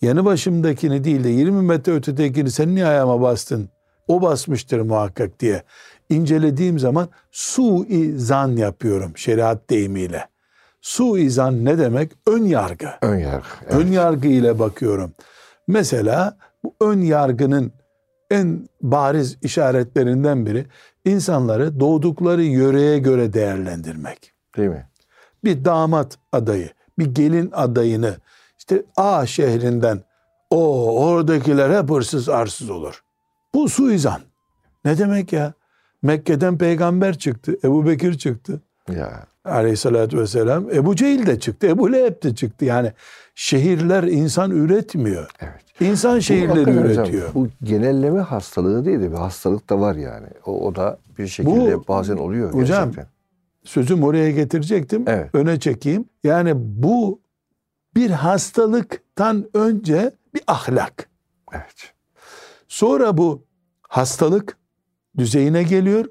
yanı 0.00 0.24
başımdakini 0.24 1.04
değil 1.04 1.24
de 1.24 1.28
20 1.28 1.62
metre 1.62 1.92
ötedekini 1.92 2.50
sen 2.50 2.74
niye 2.74 2.86
ayağıma 2.86 3.20
bastın? 3.20 3.68
O 4.08 4.22
basmıştır 4.22 4.80
muhakkak 4.80 5.40
diye 5.40 5.62
incelediğim 6.10 6.78
zaman 6.78 7.08
su-i 7.30 8.18
zan 8.18 8.56
yapıyorum 8.56 9.12
şeriat 9.16 9.70
deyimiyle. 9.70 10.28
Su-i 10.80 11.30
zan 11.30 11.64
ne 11.64 11.78
demek? 11.78 12.12
Ön 12.26 12.44
yargı. 12.44 12.88
Ön 13.02 13.18
yargı. 13.18 13.46
Evet. 13.62 13.74
Ön 13.74 13.86
yargı 13.86 14.28
ile 14.28 14.58
bakıyorum. 14.58 15.12
Mesela 15.68 16.36
bu 16.64 16.74
ön 16.80 17.00
yargının 17.00 17.72
en 18.30 18.68
bariz 18.82 19.38
işaretlerinden 19.42 20.46
biri 20.46 20.66
insanları 21.04 21.80
doğdukları 21.80 22.42
yöreye 22.42 22.98
göre 22.98 23.32
değerlendirmek. 23.32 24.32
Değil 24.56 24.68
mi? 24.68 24.88
Bir 25.44 25.64
damat 25.64 26.18
adayı, 26.32 26.68
bir 26.98 27.14
gelin 27.14 27.50
adayını 27.52 28.16
işte 28.70 28.82
A 28.96 29.26
şehrinden 29.26 30.00
o 30.50 30.92
oradakiler 31.06 31.82
hep 31.82 31.90
hırsız 31.90 32.28
arsız 32.28 32.70
olur. 32.70 33.02
Bu 33.54 33.68
suizan. 33.68 34.20
Ne 34.84 34.98
demek 34.98 35.32
ya? 35.32 35.52
Mekke'den 36.02 36.58
peygamber 36.58 37.18
çıktı. 37.18 37.56
Ebu 37.64 37.86
Bekir 37.86 38.18
çıktı. 38.18 38.60
Ya. 38.92 39.26
Aleyhissalatü 39.44 40.18
vesselam. 40.18 40.70
Ebu 40.70 40.96
Cehil 40.96 41.26
de 41.26 41.40
çıktı. 41.40 41.66
Ebu 41.66 41.92
Leheb 41.92 42.22
de 42.22 42.34
çıktı. 42.34 42.64
Yani 42.64 42.92
şehirler 43.34 44.02
insan 44.02 44.50
üretmiyor. 44.50 45.28
Evet. 45.40 45.80
İnsan 45.80 46.16
Bu 46.16 46.22
şehirleri 46.22 46.60
hocam, 46.60 46.78
üretiyor. 46.78 47.34
bu 47.34 47.48
genelleme 47.62 48.20
hastalığı 48.20 48.84
değil 48.84 49.00
de 49.00 49.10
bir 49.12 49.16
hastalık 49.16 49.70
da 49.70 49.80
var 49.80 49.94
yani. 49.94 50.26
O, 50.46 50.66
o 50.66 50.74
da 50.74 50.98
bir 51.18 51.26
şekilde 51.26 51.76
Bu- 51.78 51.84
bazen 51.88 52.16
oluyor 52.16 52.52
hocam, 52.54 52.84
gerçekten. 52.84 53.06
Sözüm 53.64 54.02
oraya 54.02 54.30
getirecektim. 54.30 55.04
Evet. 55.06 55.34
Öne 55.34 55.60
çekeyim. 55.60 56.04
Yani 56.24 56.52
bu 56.56 57.20
bir 57.98 58.10
hastalıktan 58.10 59.48
önce 59.54 60.12
bir 60.34 60.42
ahlak. 60.46 61.10
Evet. 61.52 61.92
Sonra 62.68 63.18
bu 63.18 63.44
hastalık 63.82 64.56
düzeyine 65.16 65.62
geliyor. 65.62 66.04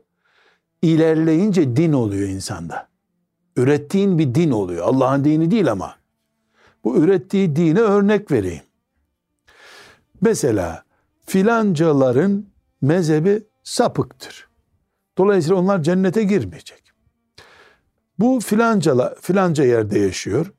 İlerleyince 0.81 1.75
din 1.75 1.93
oluyor 1.93 2.29
insanda. 2.29 2.87
Ürettiğin 3.55 4.17
bir 4.17 4.35
din 4.35 4.51
oluyor. 4.51 4.87
Allah'ın 4.87 5.23
dini 5.23 5.51
değil 5.51 5.71
ama. 5.71 5.95
Bu 6.83 6.97
ürettiği 6.97 7.55
dine 7.55 7.79
örnek 7.79 8.31
vereyim. 8.31 8.63
Mesela 10.21 10.83
filancaların 11.25 12.45
mezhebi 12.81 13.43
sapıktır. 13.63 14.47
Dolayısıyla 15.17 15.55
onlar 15.55 15.83
cennete 15.83 16.23
girmeyecek. 16.23 16.83
Bu 18.19 18.39
filancala, 18.39 19.15
filanca 19.21 19.63
yerde 19.63 19.99
yaşıyor. 19.99 20.53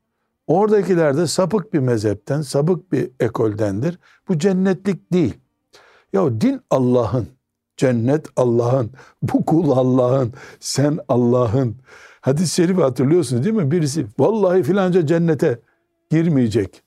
Oradakiler 0.48 1.16
de 1.16 1.26
sapık 1.26 1.74
bir 1.74 1.78
mezhepten, 1.78 2.40
sapık 2.40 2.92
bir 2.92 3.10
ekoldendir. 3.20 3.98
Bu 4.28 4.38
cennetlik 4.38 5.12
değil. 5.12 5.34
Ya 6.12 6.40
din 6.40 6.60
Allah'ın, 6.70 7.28
cennet 7.76 8.26
Allah'ın, 8.36 8.90
bu 9.22 9.44
kul 9.44 9.70
Allah'ın, 9.70 10.32
sen 10.60 10.98
Allah'ın. 11.08 11.76
Hadis-i 12.20 12.54
şerifi 12.54 12.80
hatırlıyorsunuz 12.80 13.44
değil 13.44 13.56
mi? 13.56 13.70
Birisi 13.70 14.06
vallahi 14.18 14.62
filanca 14.62 15.06
cennete 15.06 15.60
girmeyecek 16.10 16.82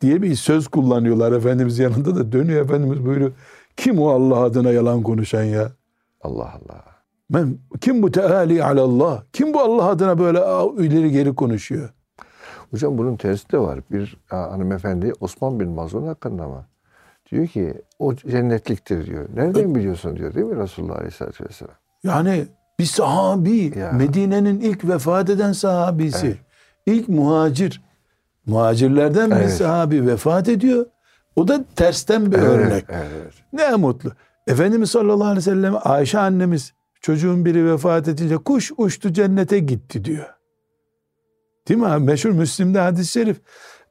diye 0.00 0.22
bir 0.22 0.34
söz 0.34 0.68
kullanıyorlar 0.68 1.32
Efendimiz 1.32 1.78
yanında 1.78 2.16
da 2.16 2.32
dönüyor 2.32 2.64
Efendimiz 2.64 3.06
buyuruyor. 3.06 3.32
Kim 3.76 3.98
o 3.98 4.08
Allah 4.08 4.38
adına 4.38 4.72
yalan 4.72 5.02
konuşan 5.02 5.42
ya? 5.42 5.72
Allah 6.20 6.52
Allah. 6.54 6.84
Ben, 7.30 7.58
kim 7.80 8.02
bu 8.02 8.10
teali 8.10 8.64
alallah? 8.64 9.22
Kim 9.32 9.54
bu 9.54 9.60
Allah 9.60 9.84
adına 9.84 10.18
böyle 10.18 10.38
ileri 10.86 11.10
geri 11.10 11.34
konuşuyor? 11.34 11.90
Hocam 12.74 12.98
bunun 12.98 13.16
tersi 13.16 13.52
de 13.52 13.58
var. 13.58 13.80
Bir 13.90 14.16
ha, 14.26 14.50
hanımefendi 14.50 15.12
Osman 15.20 15.60
bin 15.60 15.68
Mazun 15.68 16.06
hakkında 16.06 16.48
mı? 16.48 16.66
Diyor 17.30 17.46
ki 17.46 17.74
o 17.98 18.14
cennetliktir 18.14 19.06
diyor. 19.06 19.28
Nereden 19.34 19.74
biliyorsun 19.74 20.16
diyor 20.16 20.34
değil 20.34 20.46
mi 20.46 20.56
Resulullah 20.56 20.96
Aleyhisselatü 20.96 21.44
Vesselam? 21.44 21.74
Yani 22.04 22.46
bir 22.78 22.84
sahabi, 22.84 23.78
Ya. 23.78 23.92
Medine'nin 23.92 24.60
ilk 24.60 24.88
vefat 24.88 25.30
eden 25.30 25.52
sahabisi, 25.52 26.26
Evet. 26.26 26.38
ilk 26.86 27.08
muhacir, 27.08 27.82
muhacirlerden 28.46 29.30
bir 29.30 29.36
Evet. 29.36 29.52
sahabi 29.52 30.06
vefat 30.06 30.48
ediyor. 30.48 30.86
O 31.36 31.48
da 31.48 31.64
tersten 31.76 32.32
bir 32.32 32.38
örnek. 32.38 32.84
Evet, 32.88 33.06
evet. 33.20 33.32
Ne 33.52 33.76
mutlu. 33.76 34.12
Efendimiz 34.46 34.90
sallallahu 34.90 35.24
aleyhi 35.24 35.36
ve 35.36 35.40
sellem 35.40 35.74
Ayşe 35.84 36.18
annemiz 36.18 36.72
çocuğun 37.00 37.44
biri 37.44 37.72
vefat 37.72 38.08
edince 38.08 38.36
kuş 38.36 38.72
uçtu 38.76 39.12
cennete 39.12 39.58
gitti 39.58 40.04
diyor. 40.04 40.33
Değil 41.68 41.80
mi? 41.80 41.98
Meşhur 41.98 42.30
Müslim'de 42.30 42.80
hadis-i 42.80 43.12
şerif. 43.12 43.40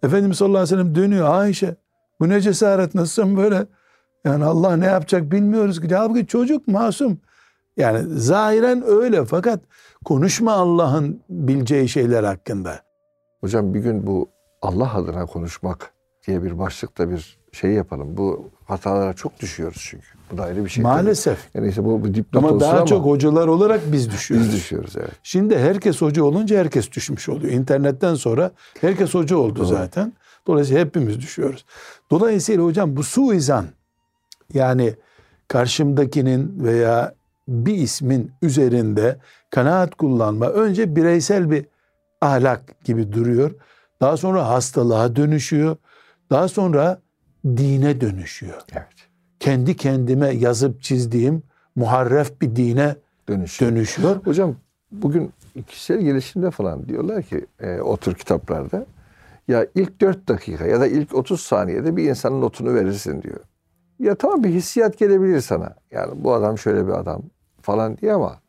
Efendimiz 0.03 0.37
sallallahu 0.37 0.57
aleyhi 0.57 0.77
ve 0.77 0.81
sellem 0.81 0.95
dönüyor 0.95 1.29
Ayşe. 1.35 1.75
Bu 2.19 2.29
ne 2.29 2.41
cesaret 2.41 2.95
nasılsın 2.95 3.37
böyle? 3.37 3.65
Yani 4.25 4.45
Allah 4.45 4.75
ne 4.75 4.85
yapacak 4.85 5.31
bilmiyoruz 5.31 5.81
ki. 5.81 5.95
Halbuki 5.95 6.27
çocuk 6.27 6.67
masum. 6.67 7.19
Yani 7.77 8.19
zahiren 8.19 8.83
öyle 8.87 9.25
fakat 9.25 9.59
konuşma 10.05 10.51
Allah'ın 10.51 11.21
bileceği 11.29 11.89
şeyler 11.89 12.23
hakkında. 12.23 12.79
Hocam 13.41 13.73
bir 13.73 13.79
gün 13.79 14.07
bu 14.07 14.29
Allah 14.61 14.95
adına 14.95 15.25
konuşmak 15.25 15.93
diye 16.27 16.43
bir 16.43 16.59
başlıkta 16.59 17.09
bir 17.09 17.42
şey 17.53 17.71
yapalım. 17.71 18.17
Bu 18.17 18.49
hatalara 18.65 19.13
çok 19.13 19.39
düşüyoruz 19.39 19.85
çünkü. 19.89 20.05
Bu 20.31 20.37
da 20.37 20.43
ayrı 20.43 20.65
bir 20.65 20.69
şey. 20.69 20.83
tabii. 20.83 20.93
Maalesef. 20.93 21.39
Yani 21.53 21.69
işte 21.69 21.85
bu 21.85 22.05
bir 22.05 22.13
dipnot 22.13 22.43
Ama 22.43 22.59
daha 22.59 22.77
ama 22.77 22.85
çok 22.85 23.05
hocalar 23.05 23.47
olarak 23.47 23.81
biz 23.91 24.11
düşüyoruz. 24.11 24.47
biz 24.47 24.55
düşüyoruz 24.55 24.93
evet. 24.97 25.11
Şimdi 25.23 25.57
herkes 25.57 26.01
hoca 26.01 26.23
olunca 26.23 26.59
herkes 26.59 26.91
düşmüş 26.91 27.29
oluyor. 27.29 27.53
İnternetten 27.53 28.15
sonra 28.15 28.51
herkes 28.81 29.13
hoca 29.13 29.37
oldu 29.37 29.55
Doğru. 29.59 29.65
zaten. 29.65 30.13
Dolayısıyla 30.47 30.81
hepimiz 30.85 31.19
düşüyoruz. 31.21 31.65
Dolayısıyla 32.11 32.63
hocam 32.63 32.95
bu 32.95 33.03
suizan 33.03 33.65
yani 34.53 34.93
karşımdakinin 35.47 36.63
veya 36.63 37.13
bir 37.47 37.73
ismin 37.73 38.31
üzerinde 38.41 39.17
kanaat 39.49 39.95
kullanma 39.95 40.49
önce 40.49 40.95
bireysel 40.95 41.51
bir 41.51 41.65
ahlak 42.21 42.83
gibi 42.85 43.11
duruyor. 43.13 43.51
Daha 44.01 44.17
sonra 44.17 44.49
hastalığa 44.49 45.15
dönüşüyor. 45.15 45.75
Daha 46.29 46.47
sonra 46.47 47.01
dine 47.45 48.01
dönüşüyor. 48.01 48.61
Evet. 48.73 48.87
Kendi 49.39 49.75
kendime 49.75 50.29
yazıp 50.29 50.81
çizdiğim 50.81 51.43
muharref 51.75 52.41
bir 52.41 52.55
dine 52.55 52.95
Dönüşüyor. 53.29 53.71
dönüşüyor. 53.71 54.15
Hocam 54.25 54.55
bugün 54.91 55.31
kişisel 55.67 56.01
gelişimde 56.01 56.51
falan 56.51 56.89
diyorlar 56.89 57.23
ki 57.23 57.45
e, 57.59 57.79
o 57.79 57.97
tür 57.97 58.13
kitaplarda 58.15 58.85
ya 59.47 59.67
ilk 59.75 60.01
4 60.01 60.27
dakika 60.27 60.65
ya 60.67 60.79
da 60.79 60.87
ilk 60.87 61.15
30 61.15 61.41
saniyede 61.41 61.97
bir 61.97 62.09
insanın 62.09 62.41
notunu 62.41 62.73
verirsin 62.73 63.21
diyor. 63.21 63.39
Ya 63.99 64.15
tamam 64.15 64.43
bir 64.43 64.49
hissiyat 64.49 64.97
gelebilir 64.97 65.41
sana. 65.41 65.75
Yani 65.91 66.23
bu 66.23 66.33
adam 66.33 66.57
şöyle 66.57 66.87
bir 66.87 66.91
adam 66.91 67.21
falan 67.61 67.97
diye 67.97 68.13
ama 68.13 68.39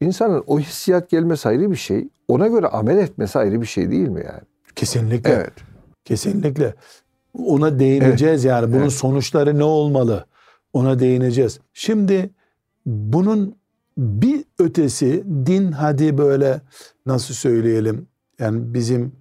insanın 0.00 0.44
o 0.46 0.60
hissiyat 0.60 1.10
gelmesi 1.10 1.48
ayrı 1.48 1.70
bir 1.70 1.76
şey. 1.76 2.08
Ona 2.28 2.46
göre 2.48 2.66
amel 2.68 2.98
etmesi 2.98 3.38
ayrı 3.38 3.60
bir 3.60 3.66
şey 3.66 3.90
değil 3.90 4.08
mi 4.08 4.22
yani? 4.26 4.42
Kesinlikle. 4.76 5.30
Evet. 5.32 5.52
Kesinlikle. 6.04 6.74
Ona 7.38 7.78
değineceğiz 7.78 8.44
yani. 8.44 8.72
Bunun 8.72 8.82
Evet. 8.82 8.92
sonuçları 8.92 9.58
ne 9.58 9.64
olmalı? 9.64 10.26
Ona 10.72 10.98
değineceğiz. 10.98 11.60
Şimdi 11.72 12.30
bunun 12.86 13.56
bir 13.98 14.44
ötesi 14.58 15.24
din 15.46 15.72
hadi 15.72 16.18
böyle 16.18 16.60
nasıl 17.06 17.34
söyleyelim? 17.34 18.06
Yani 18.38 18.74
bizim 18.74 19.12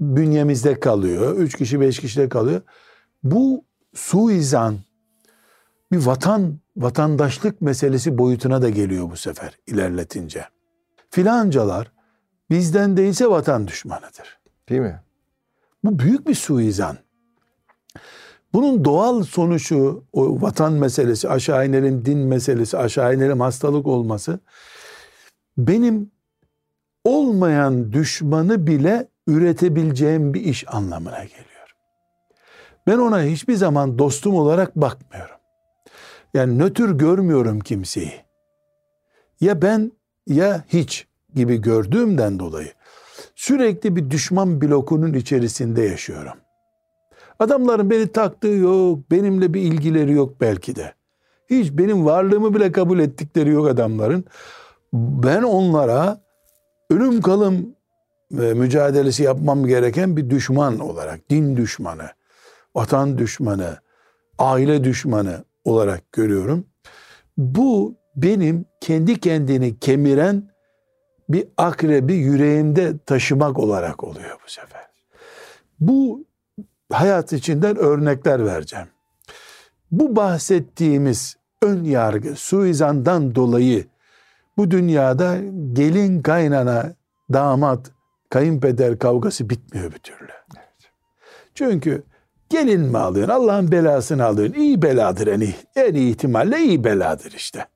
bünyemizde 0.00 0.80
kalıyor. 0.80 1.36
Üç 1.36 1.56
kişi 1.56 1.80
beş 1.80 1.98
kişide 1.98 2.28
kalıyor. 2.28 2.60
Bu 3.22 3.64
suizan 3.94 4.76
bir 5.92 5.98
vatan 6.06 6.58
vatandaşlık 6.76 7.60
meselesi 7.60 8.18
boyutuna 8.18 8.62
da 8.62 8.68
geliyor 8.70 9.10
bu 9.10 9.16
sefer 9.16 9.58
ilerletince. 9.66 10.44
Filancalar 11.10 11.92
bizden 12.50 12.96
değilse 12.96 13.30
vatan 13.30 13.68
düşmanıdır. 13.68 14.38
Değil 14.68 14.80
mi? 14.80 15.00
Bu 15.84 15.98
büyük 15.98 16.28
bir 16.28 16.34
suizan. 16.34 16.96
Bunun 18.54 18.84
doğal 18.84 19.22
sonucu 19.22 20.04
o 20.12 20.42
vatan 20.42 20.72
meselesi, 20.72 21.28
aşağı 21.28 21.66
inelim 21.66 22.04
din 22.04 22.18
meselesi, 22.18 22.78
aşağı 22.78 23.14
inelim 23.14 23.40
hastalık 23.40 23.86
olması 23.86 24.40
benim 25.58 26.10
olmayan 27.04 27.92
düşmanı 27.92 28.66
bile 28.66 29.08
üretebileceğim 29.26 30.34
bir 30.34 30.40
iş 30.40 30.74
anlamına 30.74 31.24
geliyor. 31.24 31.74
Ben 32.86 32.98
ona 32.98 33.22
hiçbir 33.22 33.54
zaman 33.54 33.98
dostum 33.98 34.34
olarak 34.34 34.76
bakmıyorum. 34.76 35.36
Yani 36.34 36.58
nötr 36.58 36.90
görmüyorum 36.90 37.60
kimseyi. 37.60 38.12
Ya 39.40 39.62
ben 39.62 39.92
ya 40.26 40.64
hiç 40.68 41.06
gibi 41.34 41.60
gördüğümden 41.60 42.38
dolayı 42.38 42.72
sürekli 43.34 43.96
bir 43.96 44.10
düşman 44.10 44.60
blokunun 44.60 45.12
içerisinde 45.12 45.82
yaşıyorum. 45.82 46.43
Adamların 47.38 47.90
beni 47.90 48.12
taktığı 48.12 48.48
yok, 48.48 49.10
benimle 49.10 49.54
bir 49.54 49.60
ilgileri 49.60 50.12
yok 50.12 50.40
belki 50.40 50.76
de. 50.76 50.94
Hiç 51.50 51.72
benim 51.72 52.06
varlığımı 52.06 52.54
bile 52.54 52.72
kabul 52.72 52.98
ettikleri 52.98 53.50
yok 53.50 53.68
adamların. 53.68 54.24
Ben 54.92 55.42
onlara 55.42 56.20
ölüm 56.90 57.20
kalım 57.20 57.74
e, 58.32 58.54
mücadelesi 58.54 59.22
yapmam 59.22 59.66
gereken 59.66 60.16
bir 60.16 60.30
düşman 60.30 60.78
olarak, 60.78 61.30
din 61.30 61.56
düşmanı, 61.56 62.08
vatan 62.74 63.18
düşmanı, 63.18 63.78
aile 64.38 64.84
düşmanı 64.84 65.44
olarak 65.64 66.12
görüyorum. 66.12 66.66
Bu 67.36 67.94
benim 68.16 68.64
kendi 68.80 69.20
kendini 69.20 69.78
kemiren 69.78 70.50
bir 71.28 71.48
akrebi 71.56 72.14
yüreğimde 72.14 72.98
taşımak 72.98 73.58
olarak 73.58 74.04
oluyor 74.04 74.38
bu 74.46 74.50
sefer. 74.50 74.84
Bu 75.80 76.24
hayat 77.00 77.32
içinden 77.32 77.76
örnekler 77.76 78.46
vereceğim. 78.46 78.86
Bu 79.90 80.16
bahsettiğimiz 80.16 81.36
ön 81.62 81.84
yargı, 81.84 82.36
suizandan 82.36 83.34
dolayı 83.34 83.86
bu 84.56 84.70
dünyada 84.70 85.36
gelin 85.72 86.22
kaynana, 86.22 86.94
damat, 87.32 87.90
kayınpeder 88.30 88.98
kavgası 88.98 89.50
bitmiyor 89.50 89.92
bir 89.92 89.98
türlü. 89.98 90.32
Çünkü 91.54 92.02
gelin 92.48 92.80
mi 92.80 92.98
alıyorsun, 92.98 93.32
Allah'ın 93.32 93.72
belasını 93.72 94.24
alıyorsun. 94.24 94.54
İyi 94.54 94.82
beladır 94.82 95.26
en 95.26 95.40
iyi, 95.40 95.54
en 95.76 95.94
iyi 95.94 96.10
ihtimalle 96.10 96.58
iyi 96.58 96.84
beladır 96.84 97.32
işte. 97.32 97.66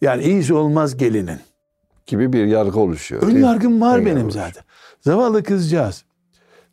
Yani 0.00 0.22
iyisi 0.22 0.54
olmaz 0.54 0.96
gelinin. 0.96 1.38
Gibi 2.06 2.32
bir 2.32 2.44
yargı 2.46 2.80
oluşuyor. 2.80 3.22
Ön 3.22 3.38
yargım 3.38 3.80
var 3.80 3.98
Ön 3.98 4.06
benim 4.06 4.18
yargı 4.18 4.32
zaten. 4.32 4.64
Zavallı 5.00 5.42
kızcağız. 5.42 6.04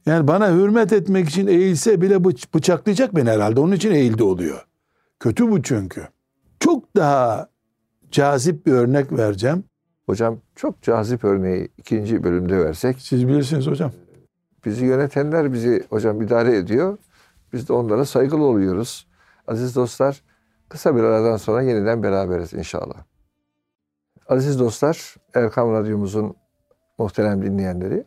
Yani 0.05 0.27
bana 0.27 0.51
hürmet 0.51 0.93
etmek 0.93 1.29
için 1.29 1.47
eğilse 1.47 2.01
bile 2.01 2.15
bıç- 2.15 2.53
bıçaklayacak 2.53 3.15
beni 3.15 3.29
herhalde. 3.29 3.59
Onun 3.59 3.71
için 3.71 3.91
eğildi 3.91 4.23
oluyor. 4.23 4.65
Kötü 5.19 5.51
bu 5.51 5.61
çünkü. 5.61 6.07
Çok 6.59 6.95
daha 6.95 7.49
cazip 8.11 8.65
bir 8.65 8.71
örnek 8.71 9.11
vereceğim. 9.11 9.63
Hocam 10.05 10.39
çok 10.55 10.81
cazip 10.81 11.23
örneği 11.23 11.69
ikinci 11.77 12.23
bölümde 12.23 12.65
versek. 12.65 13.01
Siz 13.01 13.27
bilirsiniz 13.27 13.67
hocam. 13.67 13.91
Bizi 14.65 14.85
yönetenler 14.85 15.53
bizi 15.53 15.83
hocam 15.89 16.21
idare 16.21 16.57
ediyor. 16.57 16.97
Biz 17.53 17.69
de 17.69 17.73
onlara 17.73 18.05
saygılı 18.05 18.43
oluyoruz. 18.43 19.07
Aziz 19.47 19.75
dostlar 19.75 20.23
kısa 20.69 20.95
bir 20.95 21.03
aradan 21.03 21.37
sonra 21.37 21.61
yeniden 21.61 22.03
beraberiz 22.03 22.53
inşallah. 22.53 23.03
Aziz 24.27 24.59
dostlar 24.59 25.15
Erkam 25.33 25.71
Radyomuzun 25.71 26.35
muhterem 26.97 27.41
dinleyenleri 27.41 28.05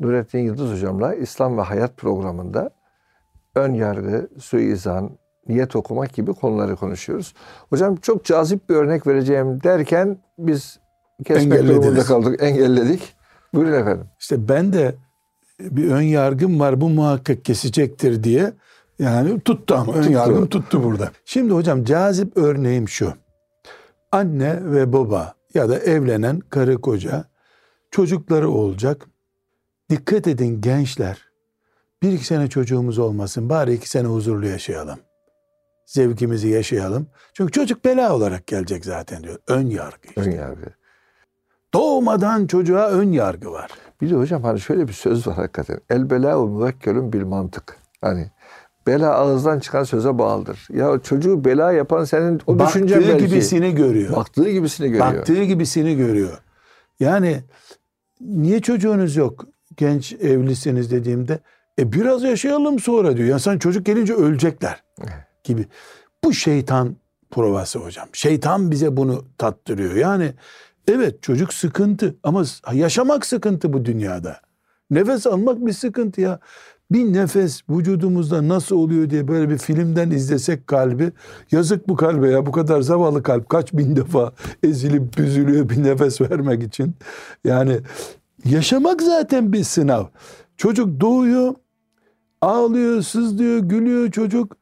Nurettin 0.00 0.38
Yıldız 0.38 0.72
hocamla 0.72 1.14
İslam 1.14 1.58
ve 1.58 1.62
Hayat 1.62 1.96
programında 1.96 2.70
ön 3.54 3.74
yargı, 3.74 4.28
suizan, 4.38 5.10
niyet 5.48 5.76
okumak 5.76 6.12
gibi 6.12 6.32
konuları 6.32 6.76
konuşuyoruz. 6.76 7.34
Hocam 7.70 7.96
çok 7.96 8.24
cazip 8.24 8.68
bir 8.68 8.74
örnek 8.74 9.06
vereceğim 9.06 9.62
derken 9.62 10.18
biz 10.38 10.80
kesmek 11.24 11.62
durumunda 11.62 12.02
kaldık, 12.02 12.42
engelledik. 12.42 13.14
Buyurun 13.54 13.72
efendim. 13.72 14.06
İşte 14.20 14.48
ben 14.48 14.72
de 14.72 14.94
bir 15.60 15.90
ön 15.90 16.02
yargım 16.02 16.60
var 16.60 16.80
bu 16.80 16.88
muhakkak 16.88 17.44
kesecektir 17.44 18.24
diye 18.24 18.52
yani 18.98 19.40
tuttu 19.40 19.74
ama 19.74 19.92
ön 19.92 20.10
yargım 20.10 20.46
tuttu 20.46 20.84
burada. 20.84 21.10
Şimdi 21.24 21.52
hocam 21.52 21.84
cazip 21.84 22.36
örneğim 22.36 22.88
şu. 22.88 23.12
Anne 24.12 24.58
ve 24.64 24.92
baba 24.92 25.34
ya 25.54 25.68
da 25.68 25.78
evlenen 25.78 26.40
karı 26.40 26.80
koca 26.80 27.24
çocukları 27.90 28.50
olacak. 28.50 29.06
Dikkat 29.90 30.26
edin 30.26 30.60
gençler. 30.60 31.30
Bir 32.02 32.12
iki 32.12 32.24
sene 32.24 32.48
çocuğumuz 32.48 32.98
olmasın 32.98 33.48
bari 33.48 33.74
iki 33.74 33.90
sene 33.90 34.08
huzurlu 34.08 34.46
yaşayalım. 34.46 34.98
Zevkimizi 35.86 36.48
yaşayalım. 36.48 37.06
Çünkü 37.34 37.52
çocuk 37.52 37.84
bela 37.84 38.14
olarak 38.16 38.46
gelecek 38.46 38.84
zaten 38.84 39.22
diyor. 39.22 39.38
Ön 39.48 39.66
yargı. 39.66 40.08
işte. 40.08 40.20
Ön 40.20 40.30
yargı. 40.30 40.66
Doğmadan 41.74 42.46
çocuğa 42.46 42.88
ön 42.90 43.12
yargı 43.12 43.52
var. 43.52 43.70
Bir 44.00 44.10
de 44.10 44.14
hocam 44.14 44.42
hani 44.42 44.60
şöyle 44.60 44.88
bir 44.88 44.92
söz 44.92 45.26
var 45.26 45.34
hakikaten. 45.34 45.80
El 45.90 46.10
belâ'u 46.10 46.48
müvekkelun 46.48 47.12
bil 47.12 47.24
mantık. 47.24 47.76
Hani 48.00 48.30
bela 48.86 49.14
ağızdan 49.14 49.58
çıkan 49.60 49.84
söze 49.84 50.18
bağlıdır. 50.18 50.68
Ya 50.72 50.98
çocuğu 51.02 51.44
bela 51.44 51.72
yapan 51.72 52.04
senin 52.04 52.40
o 52.46 52.58
düşüncen 52.58 52.98
Baktığı 52.98 53.12
belki. 53.12 53.26
gibisini 53.26 53.74
görüyor. 53.74 54.16
Baktığı 54.16 54.50
gibisini 54.50 54.88
görüyor. 54.88 55.16
Baktığı 55.16 55.44
gibisini 55.44 55.96
görüyor. 55.96 56.38
Yani 57.00 57.42
niye 58.20 58.60
çocuğunuz 58.60 59.16
yok? 59.16 59.44
Genç 59.80 60.12
evlisiniz 60.12 60.90
dediğimde 60.90 61.38
e 61.78 61.92
biraz 61.92 62.22
yaşayalım 62.22 62.78
sonra 62.78 63.16
diyor. 63.16 63.28
Ya 63.28 63.38
sen 63.38 63.58
çocuk 63.58 63.86
gelince 63.86 64.14
ölecekler 64.14 64.82
gibi. 65.44 65.66
Bu 66.24 66.32
şeytan 66.32 66.96
provası 67.30 67.78
hocam. 67.78 68.08
Şeytan 68.12 68.70
bize 68.70 68.96
bunu 68.96 69.24
tattırıyor. 69.38 69.94
Yani 69.94 70.32
evet 70.88 71.22
çocuk 71.22 71.54
sıkıntı 71.54 72.16
ama 72.22 72.44
yaşamak 72.72 73.26
sıkıntı 73.26 73.72
bu 73.72 73.84
dünyada. 73.84 74.40
Nefes 74.90 75.26
almak 75.26 75.66
bir 75.66 75.72
sıkıntı 75.72 76.20
ya. 76.20 76.38
bir 76.90 77.12
nefes 77.12 77.62
vücudumuzda 77.70 78.48
nasıl 78.48 78.76
oluyor 78.76 79.10
diye 79.10 79.28
böyle 79.28 79.50
bir 79.50 79.58
filmden 79.58 80.10
izlesek 80.10 80.66
kalbi 80.66 81.12
yazık 81.52 81.88
bu 81.88 81.96
kalbe 81.96 82.28
ya 82.30 82.46
bu 82.46 82.52
kadar 82.52 82.80
zavallı 82.80 83.22
kalp 83.22 83.48
kaç 83.48 83.72
bin 83.72 83.96
defa 83.96 84.32
ezilip 84.62 85.18
büzülüyor 85.18 85.68
bir 85.68 85.82
nefes 85.82 86.20
vermek 86.20 86.62
için. 86.62 86.94
Yani 87.44 87.80
yaşamak 88.44 89.02
zaten 89.02 89.52
bir 89.52 89.64
sınav. 89.64 90.04
Çocuk 90.56 91.00
doğuyor 91.00 91.54
ağlıyor 92.40 93.02
sızlıyor 93.02 93.58
gülüyor 93.58 94.10
çocuk. 94.10 94.56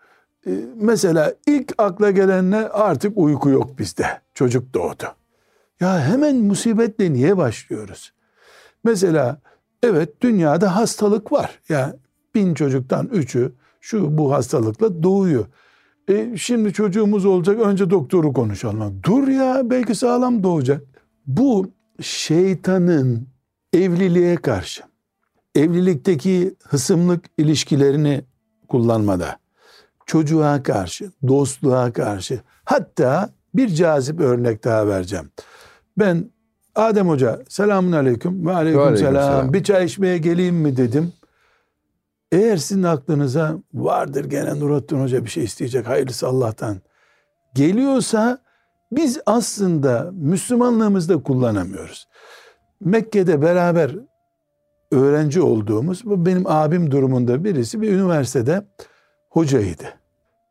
Ee, 0.46 0.50
mesela 0.76 1.34
ilk 1.46 1.74
akla 1.78 2.10
gelen 2.10 2.50
ne 2.50 2.56
artık 2.56 3.12
uyku 3.18 3.50
yok 3.50 3.78
bizde 3.78 4.06
çocuk 4.34 4.74
doğdu. 4.74 5.04
Ya 5.80 6.00
hemen 6.00 6.36
musibetle 6.36 7.12
niye 7.12 7.36
başlıyoruz? 7.36 8.12
Mesela 8.84 9.40
evet 9.82 10.20
dünyada 10.20 10.76
hastalık 10.76 11.32
var. 11.32 11.60
Ya 11.68 11.96
bin 12.34 12.54
çocuktan 12.54 13.06
üçü 13.06 13.52
şu 13.80 14.18
bu 14.18 14.32
hastalıkla 14.32 15.02
doğuyor. 15.02 15.46
E, 16.08 16.36
şimdi 16.36 16.72
çocuğumuz 16.72 17.24
olacak 17.24 17.60
önce 17.60 17.90
doktoru 17.90 18.32
konuşalım. 18.32 19.00
Dur 19.02 19.28
ya 19.28 19.70
belki 19.70 19.94
sağlam 19.94 20.42
doğacak. 20.42 20.82
Bu 21.26 21.70
şeytanın 22.00 23.28
evliliğe 23.72 24.36
karşı, 24.36 24.82
evlilikteki 25.54 26.54
hısımlık 26.64 27.24
ilişkilerini 27.38 28.24
kullanmada, 28.68 29.38
çocuğa 30.06 30.62
karşı, 30.62 31.12
dostluğa 31.28 31.92
karşı, 31.92 32.40
hatta 32.64 33.30
bir 33.54 33.68
cazip 33.68 34.20
örnek 34.20 34.64
daha 34.64 34.86
vereceğim. 34.86 35.30
Ben 35.98 36.30
Adem 36.74 37.08
Hoca 37.08 37.42
selamun 37.48 37.92
aleyküm 37.92 38.46
ve 38.46 38.52
aleyküm, 38.52 38.80
aleyküm 38.80 39.06
selam. 39.06 39.32
selam. 39.32 39.52
Bir 39.52 39.64
çay 39.64 39.84
içmeye 39.84 40.18
geleyim 40.18 40.56
mi 40.56 40.76
dedim. 40.76 41.12
Eğer 42.32 42.56
sizin 42.56 42.82
aklınıza 42.82 43.56
vardır 43.74 44.24
gene 44.24 44.60
Nurattin 44.60 45.00
Hoca 45.00 45.24
bir 45.24 45.30
şey 45.30 45.44
isteyecek 45.44 45.88
hayırlısı 45.88 46.26
Allah'tan 46.26 46.80
geliyorsa 47.54 48.38
biz 48.92 49.20
aslında 49.26 50.10
Müslümanlığımızda 50.12 51.22
kullanamıyoruz. 51.22 52.07
Mekke'de 52.80 53.42
beraber 53.42 53.96
öğrenci 54.92 55.42
olduğumuz 55.42 56.04
bu 56.04 56.26
benim 56.26 56.46
abim 56.46 56.90
durumunda 56.90 57.44
birisi 57.44 57.82
bir 57.82 57.92
üniversitede 57.92 58.66
hocaydı. 59.30 59.84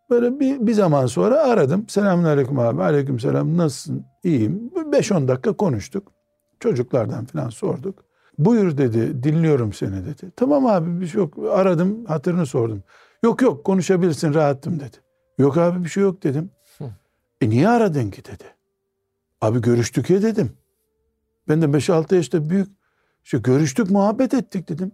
Böyle 0.09 0.39
bir, 0.39 0.67
bir 0.67 0.73
zaman 0.73 1.05
sonra 1.05 1.39
aradım. 1.39 1.85
Selamun 1.89 2.23
aleyküm 2.23 2.59
abi. 2.59 2.83
Aleyküm 2.83 3.19
selam. 3.19 3.57
Nasılsın? 3.57 4.05
İyiyim. 4.23 4.71
5-10 4.75 5.27
dakika 5.27 5.53
konuştuk. 5.53 6.11
Çocuklardan 6.59 7.25
falan 7.25 7.49
sorduk. 7.49 8.03
Buyur 8.37 8.77
dedi. 8.77 9.23
Dinliyorum 9.23 9.73
seni 9.73 10.05
dedi. 10.05 10.31
Tamam 10.35 10.65
abi 10.65 11.01
bir 11.01 11.07
şey 11.07 11.21
yok. 11.21 11.33
Aradım 11.51 12.05
hatırını 12.05 12.45
sordum. 12.45 12.83
Yok 13.23 13.41
yok 13.41 13.63
konuşabilirsin 13.63 14.33
rahattım 14.33 14.79
dedi. 14.79 14.97
Yok 15.37 15.57
abi 15.57 15.83
bir 15.83 15.89
şey 15.89 16.03
yok 16.03 16.23
dedim. 16.23 16.51
E 17.41 17.49
niye 17.49 17.69
aradın 17.69 18.11
ki 18.11 18.25
dedi. 18.25 18.43
Abi 19.41 19.61
görüştük 19.61 20.09
ya 20.09 20.21
dedim. 20.21 20.51
Ben 21.49 21.61
de 21.61 21.65
5-6 21.65 22.15
yaşta 22.15 22.49
büyük. 22.49 22.67
İşte 23.23 23.37
görüştük 23.37 23.89
muhabbet 23.89 24.33
ettik 24.33 24.69
dedim. 24.69 24.91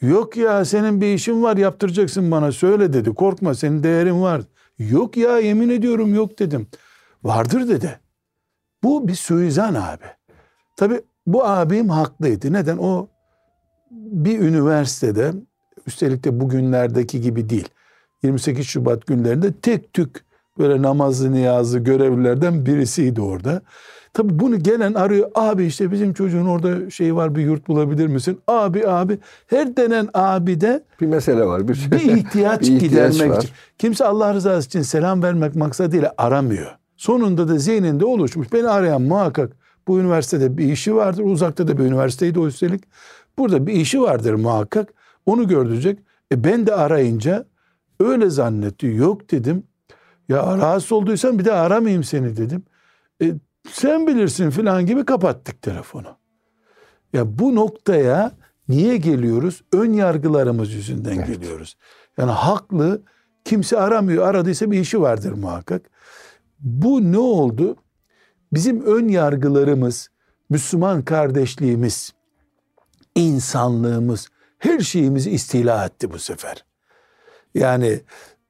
Yok 0.00 0.36
ya 0.36 0.64
senin 0.64 1.00
bir 1.00 1.14
işin 1.14 1.42
var 1.42 1.56
yaptıracaksın 1.56 2.30
bana 2.30 2.52
söyle 2.52 2.92
dedi. 2.92 3.14
Korkma 3.14 3.54
senin 3.54 3.82
değerin 3.82 4.22
var. 4.22 4.42
Yok 4.78 5.16
ya 5.16 5.38
yemin 5.38 5.68
ediyorum 5.68 6.14
yok 6.14 6.38
dedim. 6.38 6.66
Vardır 7.24 7.68
dedi. 7.68 8.00
Bu 8.82 9.08
bir 9.08 9.14
suizan 9.14 9.74
abi. 9.74 10.04
Tabi 10.76 11.00
bu 11.26 11.44
abim 11.44 11.88
haklıydı. 11.88 12.52
Neden? 12.52 12.78
O 12.78 13.08
bir 13.90 14.38
üniversitede 14.38 15.32
üstelik 15.86 16.24
de 16.24 16.40
bugünlerdeki 16.40 17.20
gibi 17.20 17.48
değil. 17.48 17.68
28 18.22 18.66
Şubat 18.66 19.06
günlerinde 19.06 19.52
tek 19.52 19.92
tük 19.92 20.24
böyle 20.58 20.82
namazlı 20.82 21.32
niyazlı 21.32 21.78
görevlilerden 21.78 22.66
birisiydi 22.66 23.20
orada. 23.20 23.62
Tabi 24.14 24.38
bunu 24.38 24.58
gelen 24.62 24.94
arıyor. 24.94 25.30
Abi 25.34 25.64
işte 25.64 25.92
bizim 25.92 26.12
çocuğun 26.12 26.46
orada 26.46 26.90
şey 26.90 27.16
var 27.16 27.34
bir 27.34 27.42
yurt 27.42 27.68
bulabilir 27.68 28.06
misin? 28.06 28.38
Abi 28.48 28.88
abi. 28.88 29.18
Her 29.46 29.76
denen 29.76 30.08
abi 30.14 30.60
de 30.60 30.84
Bir 31.00 31.06
mesele 31.06 31.44
var. 31.46 31.68
Bir, 31.68 31.88
bir 31.90 31.96
ihtiyaç, 32.16 32.60
bir 32.68 32.72
ihtiyaç 32.72 32.80
gidermek 33.14 33.36
var. 33.36 33.42
için. 33.42 33.50
Kimse 33.78 34.04
Allah 34.04 34.34
rızası 34.34 34.66
için 34.66 34.82
selam 34.82 35.22
vermek 35.22 35.54
maksadıyla 35.56 36.14
aramıyor. 36.18 36.70
Sonunda 36.96 37.48
da 37.48 37.58
zihninde 37.58 38.04
oluşmuş. 38.04 38.52
Beni 38.52 38.68
arayan 38.68 39.02
muhakkak 39.02 39.52
bu 39.88 40.00
üniversitede 40.00 40.58
bir 40.58 40.64
işi 40.72 40.94
vardır. 40.96 41.22
Uzakta 41.24 41.68
da 41.68 41.78
bir 41.78 41.84
üniversiteydi 41.84 42.38
o 42.38 42.46
üstelik. 42.46 42.84
Burada 43.38 43.66
bir 43.66 43.72
işi 43.72 44.02
vardır 44.02 44.34
muhakkak. 44.34 44.88
Onu 45.26 45.48
gördürecek. 45.48 45.98
E 46.32 46.44
ben 46.44 46.66
de 46.66 46.74
arayınca 46.74 47.44
öyle 48.00 48.30
zannetti. 48.30 48.86
Yok 48.86 49.30
dedim. 49.30 49.62
Ya 50.28 50.56
rahatsız 50.58 50.92
olduysan 50.92 51.38
bir 51.38 51.44
de 51.44 51.52
aramayayım 51.52 52.04
seni 52.04 52.36
dedim. 52.36 52.62
E, 53.22 53.34
sen 53.70 54.06
bilirsin 54.06 54.50
filan 54.50 54.86
gibi 54.86 55.04
kapattık 55.04 55.62
telefonu. 55.62 56.16
Ya 57.12 57.38
bu 57.38 57.54
noktaya 57.54 58.32
niye 58.68 58.96
geliyoruz? 58.96 59.62
Ön 59.72 59.92
yargılarımız 59.92 60.72
yüzünden 60.72 61.16
Evet. 61.16 61.26
geliyoruz. 61.26 61.76
Yani 62.18 62.30
haklı 62.30 63.02
kimse 63.44 63.78
aramıyor. 63.78 64.26
Aradıysa 64.26 64.70
bir 64.70 64.80
işi 64.80 65.00
vardır 65.00 65.32
muhakkak. 65.32 65.90
Bu 66.60 67.12
ne 67.12 67.18
oldu? 67.18 67.76
Bizim 68.52 68.82
ön 68.82 69.08
yargılarımız, 69.08 70.08
Müslüman 70.50 71.02
kardeşliğimiz, 71.02 72.12
insanlığımız, 73.14 74.28
her 74.58 74.80
şeyimizi 74.80 75.30
istila 75.30 75.84
etti 75.86 76.10
bu 76.12 76.18
sefer. 76.18 76.64
Yani 77.54 78.00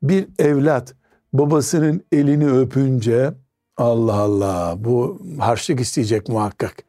bir 0.03 0.29
evlat 0.39 0.95
babasının 1.33 2.05
elini 2.13 2.51
öpünce 2.51 3.35
Allah 3.77 4.15
Allah 4.15 4.75
bu 4.79 5.23
harçlık 5.39 5.81
isteyecek 5.81 6.29
muhakkak. 6.29 6.85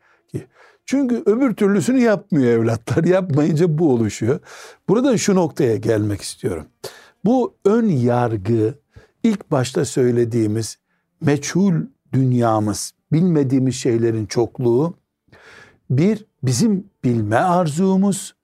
Çünkü 0.86 1.24
öbür 1.26 1.56
türlüsünü 1.56 2.02
yapmıyor 2.02 2.52
evlatlar. 2.52 3.04
Yapmayınca 3.04 3.78
bu 3.78 3.94
oluşuyor. 3.94 4.40
Buradan 4.90 5.16
şu 5.16 5.36
noktaya 5.36 5.76
gelmek 5.76 6.22
istiyorum. 6.22 6.66
Bu 7.26 7.56
ön 7.66 7.88
yargı 7.88 8.74
ilk 9.24 9.52
başta 9.52 9.86
söylediğimiz 9.86 10.78
meçhul 11.22 11.74
dünyamız, 12.14 12.94
bilmediğimiz 13.12 13.76
şeylerin 13.76 14.26
çokluğu 14.26 14.94
bir 15.90 16.26
bizim 16.44 16.90
bilme 17.04 17.36
arzumuz 17.36 18.36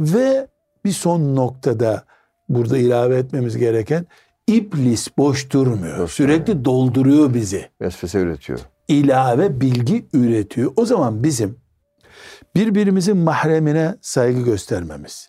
ve 0.00 0.48
bir 0.84 0.92
son 0.92 1.36
noktada 1.36 2.04
burada 2.48 2.78
ilave 2.78 3.16
etmemiz 3.16 3.56
gereken 3.56 4.06
iblis 4.50 5.18
boş 5.18 5.50
durmuyor. 5.52 5.98
Boş 5.98 6.12
Sürekli 6.12 6.64
dolduruyor 6.64 7.34
bizi 7.34 7.68
Vesvese 7.80 8.18
üretiyor. 8.18 8.58
ilave 8.88 9.60
bilgi 9.60 10.06
üretiyor. 10.12 10.72
O 10.76 10.84
zaman 10.84 11.22
bizim 11.22 11.58
birbirimizin 12.56 13.16
mahremine 13.16 13.94
saygı 14.00 14.40
göstermemiz, 14.40 15.28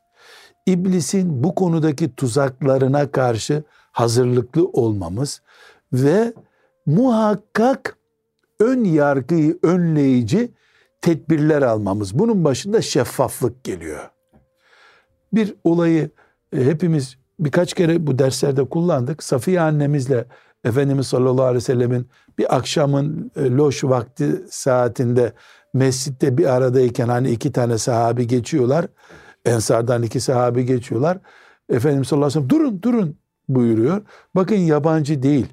iblisin 0.66 1.44
bu 1.44 1.56
konudaki 1.56 2.16
tuzaklarına 2.16 3.12
karşı 3.12 3.64
hazırlıklı 3.92 4.68
olmamız 4.68 5.42
ve 5.94 6.34
muhakkak 6.86 7.98
ön 8.60 8.84
yargıyı 8.84 9.60
önleyici 9.64 10.52
tedbirler 11.02 11.62
almamız. 11.62 12.20
Bunun 12.20 12.44
başında 12.44 12.82
şeffaflık 12.82 13.64
geliyor. 13.64 14.10
Bir 15.34 15.56
olayı 15.64 16.10
e, 16.56 16.66
hepimiz 16.66 17.18
birkaç 17.42 17.74
kere 17.74 18.08
bu 18.08 18.20
derslerde 18.20 18.64
kullandık. 18.64 19.24
Safiye 19.24 19.62
annemizle 19.62 20.26
Efendimiz 20.64 21.08
sallallahu 21.08 21.46
aleyhi 21.46 21.56
ve 21.56 21.62
sellemin 21.62 22.08
bir 22.38 22.56
akşamın 22.56 23.32
e, 23.36 23.50
loş 23.50 23.84
vakti 23.84 24.42
saatinde 24.50 25.34
mescitte 25.74 26.38
bir 26.38 26.46
aradayken 26.46 27.08
hani 27.08 27.32
iki 27.32 27.52
tane 27.52 27.78
sahabi 27.78 28.28
geçiyorlar. 28.28 28.86
Ensardan 29.46 30.04
iki 30.04 30.20
sahabi 30.20 30.66
geçiyorlar. 30.66 31.18
Efendimiz 31.70 32.08
sallallahu 32.08 32.28
aleyhi 32.28 32.46
ve 32.46 32.50
sellem 32.50 32.64
durun 32.64 32.82
durun 32.82 33.18
buyuruyor. 33.50 34.02
Bakın 34.36 34.56
yabancı 34.56 35.24
değil. 35.24 35.48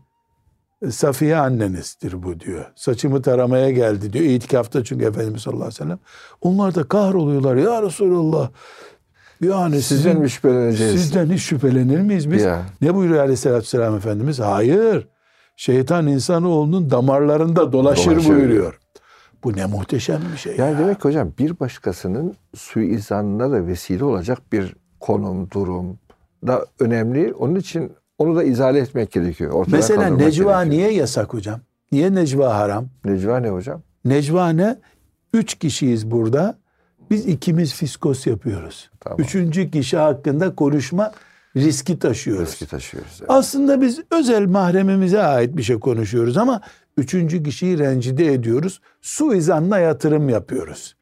Safiye 0.90 1.37
annenizdir 1.37 2.22
bu 2.22 2.40
diyor. 2.40 2.72
Saçımı 2.77 3.22
taramaya 3.22 3.70
geldi 3.70 4.12
diyor. 4.12 4.24
İtikafta 4.24 4.85
çünkü 4.85 5.05
Efendimiz 5.05 5.42
sallallahu 5.42 5.64
aleyhi 5.64 5.81
ve 5.81 5.85
sellem. 5.85 5.98
Onlar 6.40 6.74
da 6.74 6.88
kahroluyorlar. 6.88 7.57
Ya 7.57 7.83
Resulallah. 7.83 8.51
Yani 9.40 9.83
Sizden 9.83 10.18
mi 10.20 10.31
şüpheleneceğiz? 10.31 11.01
sizden 11.03 11.31
hiç 11.31 11.42
şüphelenir 11.42 12.01
miyiz 12.01 12.31
biz? 12.33 12.42
Ya. 12.42 12.62
Ne 12.81 12.94
buyuruyor 12.94 13.20
aleyhissalatü 13.20 13.62
vesselam 13.62 13.96
Efendimiz? 13.96 14.40
Hayır. 14.40 15.09
Şeytan 15.57 16.07
insanoğlunun 16.07 16.90
damarlarında 16.90 17.72
dolaşır, 17.72 18.11
Dolaşır. 18.11 18.29
buyuruyor. 18.29 18.79
Bu 19.44 19.57
ne 19.57 19.66
muhteşem 19.66 20.20
bir 20.33 20.38
şey. 20.38 20.57
Yani 20.57 20.72
ya. 20.72 20.79
demek 20.79 20.96
ki 20.96 21.09
hocam 21.09 21.33
bir 21.38 21.61
başkasının 21.61 22.35
suizanına 22.55 23.51
da 23.51 23.66
vesile 23.66 24.05
olacak 24.05 24.38
bir 24.53 24.74
konum, 25.01 25.51
durum 25.51 25.98
da 26.46 26.66
önemli. 26.81 27.35
Onun 27.35 27.55
için 27.55 27.92
onu 28.18 28.37
da 28.37 28.42
izale 28.44 28.79
etmek 28.79 29.12
gerekiyor. 29.12 29.53
Ortadan 29.53 29.77
Mesela 29.79 30.07
necva 30.07 30.24
gerekiyor. 30.24 30.66
niye 30.70 30.92
yasak 30.92 31.35
hocam? 31.35 31.61
Niye 31.92 32.14
necva 32.14 32.55
haram? 32.59 32.87
Necva 33.05 33.38
ne 33.40 33.48
hocam? 33.51 33.83
Necva 34.05 34.48
ne? 34.48 34.77
Üç 35.33 35.55
kişiyiz 35.55 36.11
burada. 36.11 36.58
Biz 37.11 37.27
ikimiz 37.27 37.75
fiskos 37.75 38.27
yapıyoruz. 38.27 38.90
Tamam. 39.01 39.21
Üçüncü 39.21 39.71
kişi 39.71 39.97
hakkında 39.97 40.55
konuşma 40.55 41.12
riski 41.57 41.99
taşıyoruz. 41.99 42.49
Riski 42.49 42.66
taşıyoruz. 42.66 43.16
evet. 43.21 43.31
Aslında 43.31 43.81
biz 43.81 44.01
özel 44.11 44.47
mahremimize 44.47 45.23
ait 45.23 45.57
bir 45.57 45.62
şey 45.62 45.79
konuşuyoruz 45.79 46.37
ama 46.37 46.61
üçüncü 46.97 47.42
kişiyi 47.42 47.79
rencide 47.79 48.33
ediyoruz. 48.33 48.81
Suizanla 49.03 49.79
yatırım 49.79 50.29
yapıyoruz. 50.29 50.97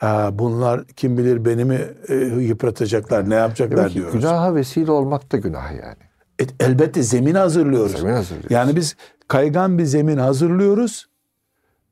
Aa, 0.00 0.38
bunlar 0.38 0.84
kim 0.86 1.18
bilir 1.18 1.44
beni 1.44 1.64
mi 1.64 1.80
e, 2.08 2.14
yıpratacaklar, 2.24 3.30
ne 3.30 3.34
yapacaklar 3.34 3.78
Demek 3.78 3.94
diyoruz. 3.94 4.12
günaha 4.12 4.54
vesile 4.54 4.90
olmak 4.90 5.32
da 5.32 5.36
günah 5.36 5.70
yani. 5.72 5.96
E, 6.40 6.64
elbette 6.66 7.02
zemin 7.02 7.34
hazırlıyoruz. 7.34 7.92
Zemin 7.92 8.12
hazırlıyoruz. 8.12 8.50
Yani 8.50 8.76
biz 8.76 8.96
kaygan 9.28 9.78
bir 9.78 9.84
zemin 9.84 10.16
hazırlıyoruz. 10.18 11.06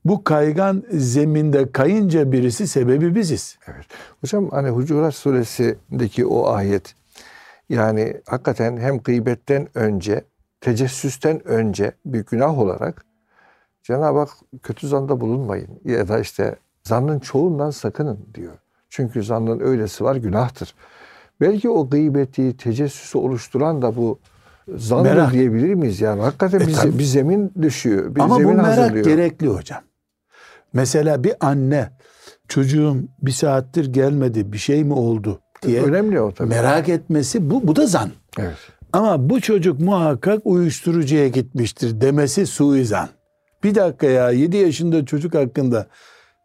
Bu 0.05 0.25
kaygan 0.25 0.85
zeminde 0.91 1.73
kayınca 1.73 2.33
birisi 2.33 2.69
sebebi 2.69 3.15
biziz. 3.15 3.59
Evet. 3.67 3.87
Hocam 4.21 4.51
hani 4.51 4.69
Hucurat 4.69 5.15
suresindeki 5.15 6.27
o 6.27 6.49
ayet 6.49 6.95
yani 7.69 8.21
hakikaten 8.27 8.77
hem 8.77 8.99
gıybetten 8.99 9.69
önce, 9.75 10.25
tecessüsten 10.61 11.49
önce 11.49 11.93
bir 12.05 12.27
günah 12.27 12.59
olarak 12.59 13.05
Cenab-ı 13.83 14.19
Hak 14.19 14.31
kötü 14.63 14.89
zanda 14.89 15.21
bulunmayın 15.21 15.81
ya 15.85 16.09
da 16.09 16.19
işte 16.19 16.57
zannın 16.83 17.19
çoğundan 17.19 17.71
sakının 17.71 18.19
diyor. 18.35 18.55
Çünkü 18.89 19.23
zannın 19.23 19.61
öylesi 19.61 20.05
var 20.05 20.17
günahtır. 20.17 20.75
Belki 21.41 21.71
o 21.71 21.91
gıybeti, 21.91 22.57
tecessüsü 22.57 23.19
oluşturan 23.19 23.83
da 23.83 23.97
bu 23.97 24.19
zandır 24.77 25.11
Merak. 25.11 25.33
diyebilir 25.33 25.75
miyiz? 25.75 26.01
Yani 26.01 26.23
hakikaten 26.23 26.61
E, 26.61 26.67
bir, 26.67 26.73
tabii. 26.75 26.99
bir 26.99 27.05
zemin 27.05 27.53
düşüyor, 27.63 28.15
bir 28.15 28.21
Ama 28.21 28.35
bu 28.35 28.39
zemin 28.39 28.57
merak 28.57 28.67
hazırlıyor. 28.79 29.05
gerekli 29.05 29.47
hocam. 29.47 29.81
Mesela 30.73 31.25
bir 31.25 31.33
anne 31.41 31.91
çocuğum 32.49 32.97
bir 33.23 33.31
saattir 33.31 33.93
gelmedi 33.93 34.53
bir 34.53 34.59
şey 34.59 34.85
mi 34.85 34.93
oldu 34.93 35.41
diye 35.63 35.83
Önemli 35.83 36.21
o 36.21 36.33
tabii. 36.33 36.49
merak 36.49 36.89
etmesi 36.89 37.51
bu, 37.51 37.69
bu 37.69 37.77
da 37.77 37.87
zan. 37.87 38.11
Evet. 38.39 38.57
Ama 38.93 39.31
bu 39.31 39.41
çocuk 39.41 39.81
muhakkak 39.81 40.41
uyuşturucuya 40.45 41.29
gitmiştir 41.29 42.01
demesi 42.01 42.47
suizan. 42.47 43.09
Bir 43.65 43.75
dakika 43.75 44.07
ya 44.07 44.31
7 44.31 44.57
yaşında 44.57 45.05
çocuk 45.05 45.35
hakkında 45.35 45.87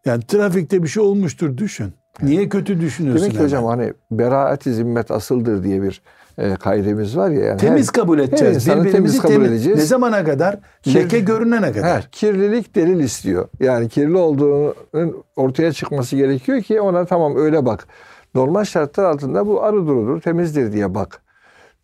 yani 0.06 0.24
trafikte 0.28 0.84
bir 0.84 0.88
şey 0.88 1.04
olmuştur 1.04 1.58
düşün. 1.58 1.94
Niye 2.22 2.50
kötü 2.50 2.82
düşünüyorsun? 2.82 3.22
Demek 3.22 3.32
ki 3.32 3.38
hemen? 3.38 3.48
hocam 3.48 3.66
hani 3.66 3.94
beraat-i 4.12 4.74
zimmet 4.74 5.12
asıldır 5.12 5.64
diye 5.64 5.82
bir 5.82 6.02
e, 6.38 6.56
kaidemiz 6.56 7.18
var 7.18 7.30
ya. 7.30 7.44
Yani 7.46 7.58
temiz 7.60 7.88
her- 7.88 7.94
kabul 7.94 8.20
her 8.20 8.24
edeceğiz. 8.24 8.56
insanı 8.56 8.84
Birbirimizi 8.84 8.98
temiz 8.98 9.22
kabul 9.22 9.34
temiz- 9.34 9.52
edeceğiz. 9.52 9.80
Ne 9.80 9.86
zamana 9.86 10.24
kadar? 10.24 10.60
Kir- 10.84 10.96
Leke 10.96 11.20
görünene 11.20 11.72
kadar. 11.72 11.90
Ha, 11.90 12.02
kirlilik 12.12 12.76
delil 12.76 13.00
istiyor. 13.00 13.48
Yani 13.60 13.90
kirli 13.90 14.18
olduğunun 14.18 15.24
ortaya 15.36 15.72
çıkması 15.74 16.16
gerekiyor 16.16 16.62
ki 16.62 16.82
ona 16.82 17.06
tamam 17.06 17.36
öyle 17.38 17.66
bak. 17.66 17.88
Normal 18.36 18.64
şartlar 18.64 19.04
altında 19.04 19.48
bu 19.48 19.64
arı 19.64 19.88
durudur, 19.88 20.22
temizdir 20.22 20.74
diye 20.74 20.96
bak. 20.96 21.22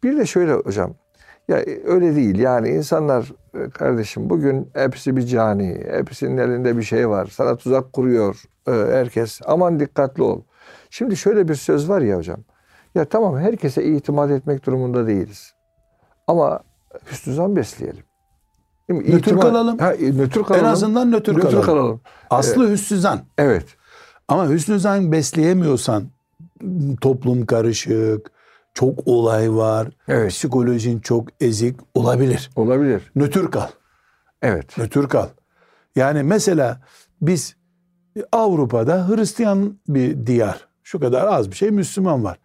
Bir 0.04 0.18
de 0.18 0.26
şöyle 0.26 0.54
hocam. 0.54 0.94
Ya 1.48 1.58
e, 1.60 1.80
öyle 1.86 2.16
değil. 2.16 2.40
Yani 2.40 2.70
insanlar 2.70 3.32
e, 3.54 3.70
kardeşim 3.70 4.30
bugün 4.30 4.70
hepsi 4.74 5.18
bir 5.18 5.22
cani. 5.26 5.84
Hepsinin 5.92 6.38
elinde 6.38 6.78
bir 6.78 6.84
şey 6.84 7.10
var. 7.10 7.30
Sana 7.34 7.56
tuzak 7.56 7.94
kuruyor 7.94 8.42
e, 8.68 8.72
herkes. 8.72 9.40
Aman 9.46 9.80
dikkatli 9.80 10.24
ol. 10.24 10.42
Şimdi 10.90 11.18
şöyle 11.18 11.48
bir 11.48 11.56
söz 11.56 11.90
var 11.90 12.02
ya 12.02 12.18
hocam. 12.18 12.40
Ya 13.00 13.06
tamam 13.06 13.38
herkese 13.38 13.84
itimat 13.84 14.32
etmek 14.32 14.66
durumunda 14.66 15.08
değiliz. 15.08 15.54
Ama 16.28 16.60
hüsnü 17.12 17.34
zan 17.34 17.56
besleyelim. 17.56 18.04
Değil 18.90 19.00
mi? 19.02 19.16
Nötr 19.16 19.28
İtimat- 19.28 19.42
kalalım. 19.42 19.78
Ha, 19.78 19.94
e, 19.94 20.18
nötr 20.18 20.44
kalalım. 20.44 20.66
En 20.66 20.70
azından 20.70 21.12
nötr, 21.12 21.30
Nötr 21.34 21.42
kalalım. 21.42 21.62
kalalım. 21.66 22.02
Aslı 22.30 22.72
hüsnü 22.72 22.98
zan. 22.98 23.20
Evet. 23.38 23.66
Ama 24.28 24.50
hüsnü 24.50 24.80
zan 24.80 25.12
besleyemiyorsan 25.12 26.04
toplum 27.02 27.46
karışık, 27.46 28.32
çok 28.74 29.08
olay 29.08 29.56
var, 29.56 29.88
Evet. 30.08 30.32
psikolojin 30.32 31.00
çok 31.00 31.28
ezik 31.42 31.80
olabilir. 31.94 32.50
Olabilir. 32.56 33.12
Nötr 33.16 33.52
kal, 33.52 33.68
Evet. 34.42 34.78
nötr 34.78 35.08
kal. 35.08 35.28
Yani 35.96 36.24
mesela 36.24 36.82
biz 37.22 37.56
Avrupa'da 38.32 39.10
Hristiyan 39.10 39.80
bir 39.88 40.28
diyar, 40.28 40.68
şu 40.84 41.00
kadar 41.00 41.28
az 41.28 41.52
bir 41.52 41.56
şey 41.56 41.72
Müslüman 41.72 42.24
var. 42.24 42.38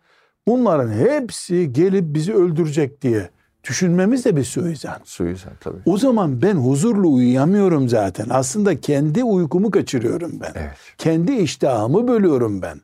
Bunların 0.49 0.93
hepsi 0.93 1.73
gelip 1.73 2.15
bizi 2.15 2.35
öldürecek 2.35 3.03
diye 3.03 3.31
düşünmemiz 3.69 4.25
de 4.25 4.37
bir 4.37 4.45
suizan. 4.45 4.97
Suizan 5.05 5.53
tabii. 5.61 5.79
O 5.87 5.99
zaman 5.99 6.43
ben 6.43 6.55
huzurlu 6.57 7.13
uyuyamıyorum 7.15 7.89
zaten. 7.89 8.27
Aslında 8.31 8.81
kendi 8.81 9.25
uykumu 9.25 9.71
kaçırıyorum 9.71 10.33
ben. 10.41 10.53
Evet. 10.55 10.77
Kendi 10.99 11.33
iştahımı 11.33 12.09
bölüyorum 12.09 12.63
ben. 12.63 12.81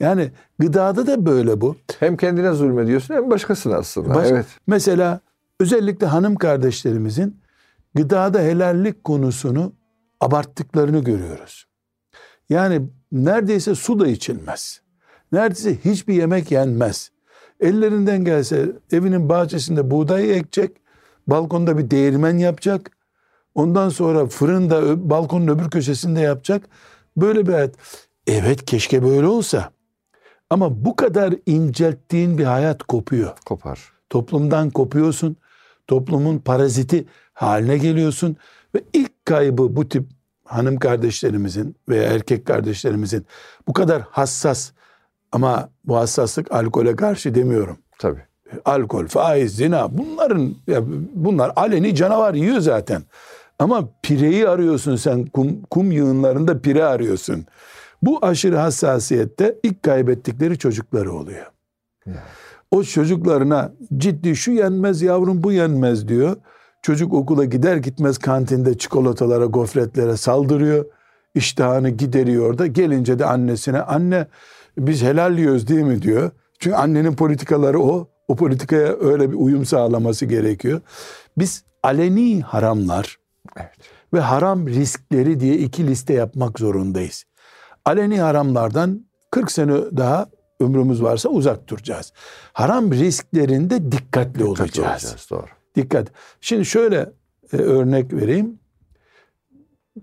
Yani 0.00 0.30
gıdada 0.58 1.06
da 1.06 1.26
böyle 1.26 1.60
bu. 1.60 1.76
Hem 2.00 2.16
kendine 2.16 2.52
zulmediyorsun 2.52 3.14
hem 3.14 3.30
başkasına 3.30 3.76
aslında. 3.76 4.14
Baş- 4.14 4.30
Evet. 4.30 4.46
Mesela 4.66 5.20
özellikle 5.60 6.06
hanım 6.06 6.34
kardeşlerimizin 6.36 7.36
gıdada 7.94 8.40
helallik 8.40 9.04
konusunu 9.04 9.72
abarttıklarını 10.20 11.04
görüyoruz. 11.04 11.64
Yani 12.50 12.82
neredeyse 13.12 13.74
su 13.74 14.00
da 14.00 14.06
içilmez. 14.06 14.80
Neredeyse 15.32 15.76
hiçbir 15.84 16.14
yemek 16.14 16.50
yenmez. 16.50 17.10
Ellerinden 17.60 18.24
gelse 18.24 18.72
evinin 18.92 19.28
bahçesinde 19.28 19.90
buğday 19.90 20.38
ekecek, 20.38 20.70
balkonda 21.26 21.78
bir 21.78 21.90
değirmen 21.90 22.38
yapacak. 22.38 22.90
Ondan 23.54 23.88
sonra 23.88 24.26
fırında 24.26 25.10
balkonun 25.10 25.48
öbür 25.48 25.70
köşesinde 25.70 26.20
yapacak. 26.20 26.68
Böyle 27.16 27.46
bir 27.46 27.52
hayat. 27.52 27.74
Evet 28.26 28.64
keşke 28.66 29.02
böyle 29.02 29.26
olsa. 29.26 29.70
Ama 30.50 30.84
bu 30.84 30.96
kadar 30.96 31.34
incelttiğin 31.46 32.38
bir 32.38 32.44
hayat 32.44 32.82
kopuyor. 32.82 33.38
Kopar. 33.46 33.92
Toplumdan 34.10 34.70
kopuyorsun. 34.70 35.36
Toplumun 35.86 36.38
paraziti 36.38 37.04
haline 37.32 37.78
geliyorsun. 37.78 38.36
Ve 38.74 38.82
ilk 38.92 39.26
kaybı 39.26 39.76
bu 39.76 39.88
tip 39.88 40.04
hanım 40.44 40.78
kardeşlerimizin 40.78 41.76
veya 41.88 42.02
erkek 42.02 42.46
kardeşlerimizin 42.46 43.26
bu 43.68 43.72
kadar 43.72 44.02
hassas 44.02 44.72
ama 45.32 45.68
bu 45.84 45.96
hassaslık 45.96 46.52
alkole 46.52 46.96
karşı 46.96 47.34
demiyorum. 47.34 47.76
Tabii. 47.98 48.22
Alkol, 48.64 49.06
faiz, 49.06 49.56
zina 49.56 49.98
bunların 49.98 50.54
ya 50.66 50.82
bunlar 51.14 51.52
aleni 51.56 51.94
canavar 51.94 52.34
yiyor 52.34 52.60
zaten. 52.60 53.02
Ama 53.58 53.88
pireyi 54.02 54.48
arıyorsun 54.48 54.96
sen 54.96 55.26
kum, 55.26 55.62
kum 55.70 55.92
yığınlarında 55.92 56.60
pire 56.60 56.84
arıyorsun. 56.84 57.46
Bu 58.02 58.18
aşırı 58.22 58.56
hassasiyette 58.56 59.58
ilk 59.62 59.82
kaybettikleri 59.82 60.58
çocukları 60.58 61.12
oluyor. 61.12 61.46
O 62.70 62.82
çocuklarına 62.82 63.72
ciddi 63.96 64.36
şu 64.36 64.50
yenmez 64.50 65.02
yavrum 65.02 65.42
bu 65.42 65.52
yenmez 65.52 66.08
diyor. 66.08 66.36
Çocuk 66.82 67.14
okula 67.14 67.44
gider 67.44 67.76
gitmez 67.76 68.18
kantinde 68.18 68.78
çikolatalara, 68.78 69.44
gofretlere 69.44 70.16
saldırıyor. 70.16 70.84
İştahını 71.34 71.88
gideriyor 71.90 72.58
da 72.58 72.66
gelince 72.66 73.18
de 73.18 73.26
annesine 73.26 73.82
anne 73.82 74.26
biz 74.78 75.02
helal 75.02 75.38
yiyoruz 75.38 75.68
değil 75.68 75.82
mi 75.82 76.02
diyor. 76.02 76.30
Çünkü 76.58 76.76
annenin 76.76 77.14
politikaları 77.14 77.80
o. 77.80 78.08
O 78.28 78.36
politikaya 78.36 78.96
öyle 79.00 79.30
bir 79.30 79.36
uyum 79.36 79.64
sağlaması 79.66 80.26
gerekiyor. 80.26 80.80
Biz 81.38 81.64
aleni 81.82 82.40
haramlar 82.40 83.18
Evet. 83.56 83.70
ve 84.14 84.20
haram 84.20 84.68
riskleri 84.68 85.40
diye 85.40 85.58
iki 85.58 85.86
liste 85.86 86.14
yapmak 86.14 86.58
zorundayız. 86.58 87.24
Aleni 87.84 88.20
haramlardan 88.20 89.06
40 89.30 89.52
sene 89.52 89.72
daha 89.72 90.26
ömrümüz 90.60 91.02
varsa 91.02 91.28
uzak 91.28 91.68
duracağız. 91.68 92.12
Haram 92.52 92.92
risklerinde 92.92 93.92
dikkatli 93.92 94.44
olacağız. 94.44 94.70
Dikkatli 94.70 94.92
olacağız. 94.92 95.26
Doğru. 95.30 95.46
Dikkat. 95.76 96.08
Şimdi 96.40 96.64
şöyle 96.64 97.12
e, 97.52 97.56
örnek 97.56 98.12
vereyim. 98.12 98.58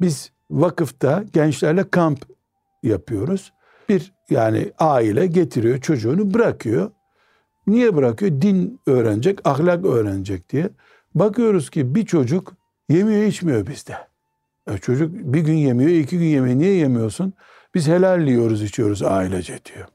Biz 0.01 0.31
vakıfta 0.51 1.23
gençlerle 1.33 1.89
kamp 1.89 2.25
yapıyoruz. 2.83 3.53
Yani 4.29 4.71
aile 4.79 5.27
getiriyor 5.27 5.81
çocuğunu 5.81 6.33
bırakıyor. 6.33 6.91
Niye 7.67 7.95
bırakıyor? 7.95 8.41
Din 8.41 8.79
öğrenecek, 8.85 9.47
ahlak 9.47 9.85
öğrenecek 9.85 10.49
diye. 10.49 10.69
Bakıyoruz 11.15 11.69
ki 11.69 11.95
bir 11.95 12.05
çocuk 12.05 12.53
yemiyor 12.89 13.23
içmiyor 13.23 13.67
bizde. 13.67 13.97
E 14.67 14.77
çocuk 14.77 15.11
bir 15.13 15.39
gün 15.39 15.53
yemiyor, 15.53 15.89
iki 15.89 16.19
gün 16.19 16.25
yemiyor. 16.25 16.59
Niye 16.59 16.73
yemiyorsun? 16.73 17.33
Biz 17.75 17.87
helal 17.87 18.27
yiyoruz, 18.27 18.63
içiyoruz 18.63 19.03
ailece 19.03 19.59
diyor. 19.65 19.87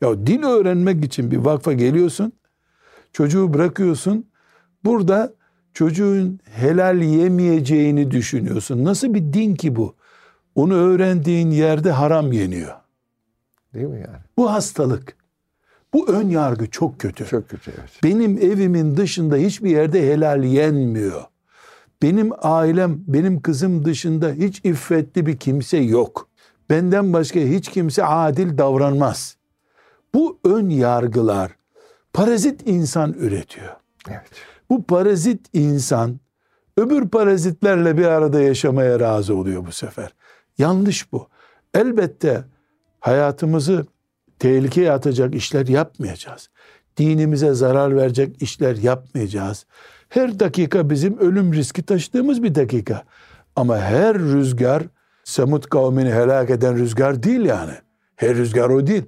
Ya 0.00 0.26
din 0.26 0.42
öğrenmek 0.42 1.04
için 1.04 1.30
bir 1.30 1.36
vakfa 1.36 1.72
geliyorsun. 1.72 2.32
Çocuğu 3.12 3.54
bırakıyorsun. 3.54 4.26
Burada 4.84 5.32
çocuğun 5.74 6.40
helal 6.44 7.02
yemeyeceğini 7.02 8.10
düşünüyorsun. 8.10 8.84
Nasıl 8.84 9.14
bir 9.14 9.32
din 9.32 9.54
ki 9.54 9.76
bu? 9.76 9.94
Onu 10.54 10.74
öğrendiğin 10.74 11.50
yerde 11.50 11.90
haram 11.90 12.32
yeniyor. 12.32 12.74
Değil 13.76 13.88
mi 13.88 14.00
yani? 14.06 14.18
Bu 14.36 14.52
hastalık. 14.52 15.16
Bu 15.94 16.08
ön 16.08 16.28
yargı 16.28 16.70
çok 16.70 17.00
kötü. 17.00 17.26
Çok 17.26 17.48
kötü 17.48 17.70
evet. 17.78 17.90
Benim 18.04 18.38
evimin 18.38 18.96
dışında 18.96 19.36
hiçbir 19.36 19.70
yerde 19.70 20.12
helal 20.12 20.44
yenmiyor. 20.44 21.22
Benim 22.02 22.30
ailem, 22.42 23.00
benim 23.06 23.42
kızım 23.42 23.84
dışında 23.84 24.30
hiç 24.30 24.60
iffetli 24.64 25.26
bir 25.26 25.36
kimse 25.36 25.76
yok. 25.76 26.28
benden 26.70 27.12
başka 27.12 27.40
hiç 27.40 27.68
kimse 27.68 28.04
adil 28.04 28.58
davranmaz. 28.58 29.36
Bu 30.14 30.38
ön 30.44 30.68
yargılar 30.68 31.52
parazit 32.12 32.68
insan 32.68 33.12
üretiyor. 33.12 33.76
Evet. 34.08 34.30
Bu 34.70 34.84
parazit 34.84 35.46
insan 35.52 36.20
öbür 36.76 37.08
parazitlerle 37.08 37.98
bir 37.98 38.04
arada 38.04 38.40
yaşamaya 38.40 39.00
razı 39.00 39.36
oluyor 39.36 39.66
bu 39.66 39.72
sefer. 39.72 40.14
Yanlış 40.58 41.12
bu. 41.12 41.28
Elbette 41.74 42.44
hayatımızı 43.00 43.86
tehlikeye 44.38 44.92
atacak 44.92 45.34
işler 45.34 45.66
yapmayacağız. 45.66 46.48
Dinimize 46.96 47.54
zarar 47.54 47.96
verecek 47.96 48.42
işler 48.42 48.76
yapmayacağız. 48.76 49.66
Her 50.08 50.40
dakika 50.40 50.90
bizim 50.90 51.18
ölüm 51.18 51.52
riski 51.52 51.82
taşıdığımız 51.82 52.42
bir 52.42 52.54
dakika. 52.54 53.02
Ama 53.56 53.78
her 53.78 54.18
rüzgar 54.18 54.82
Semut 55.26 55.70
kavmini 55.70 56.12
helak 56.12 56.50
eden 56.50 56.78
rüzgar 56.78 57.22
değil 57.22 57.40
yani. 57.40 57.72
Her 58.16 58.34
rüzgar 58.34 58.68
o 58.68 58.86
değil. 58.86 59.04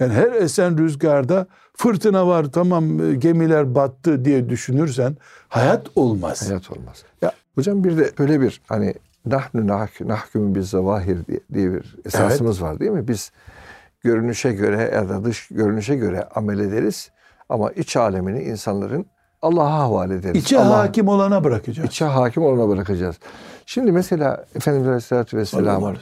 Yani 0.00 0.12
her 0.12 0.32
esen 0.32 0.78
rüzgarda 0.78 1.46
fırtına 1.76 2.26
var 2.26 2.44
tamam 2.52 3.10
e, 3.10 3.14
gemiler 3.14 3.74
battı 3.74 4.24
diye 4.24 4.48
düşünürsen 4.48 5.16
hayat 5.48 5.86
olmaz. 5.94 6.48
Hayat 6.48 6.70
olmaz. 6.70 7.04
Ya 7.22 7.32
hocam 7.54 7.84
bir 7.84 7.96
de 7.96 8.10
böyle 8.18 8.40
bir 8.40 8.60
hani 8.66 8.94
nahnu 9.30 9.66
nah, 9.66 10.00
nahkümü 10.00 10.54
biz 10.54 10.70
zavahir 10.70 11.26
diye, 11.26 11.40
diye 11.54 11.72
bir 11.72 11.96
esasımız 12.04 12.62
var 12.62 12.80
değil 12.80 12.90
mi? 12.90 13.08
Biz 13.08 13.32
görünüşe 14.00 14.52
göre 14.52 14.90
ya 14.94 15.08
da 15.08 15.24
dış 15.24 15.48
görünüşe 15.48 15.96
göre 15.96 16.28
amel 16.34 16.58
ederiz 16.58 17.10
ama 17.48 17.70
iç 17.70 17.96
alemini 17.96 18.42
insanların 18.42 19.06
Allah'a 19.42 19.78
havale 19.78 20.14
ederiz. 20.14 20.42
İçe 20.42 20.58
Allah, 20.58 20.78
hakim 20.78 21.08
olana 21.08 21.44
bırakacağız. 21.44 21.88
içe 21.88 22.04
hakim 22.04 22.42
olana 22.42 22.68
bırakacağız. 22.68 23.16
Şimdi 23.66 23.92
mesela 23.92 24.44
Efendimiz 24.54 24.88
Aleyhisselatü 24.88 25.36
Vesselam 25.36 25.94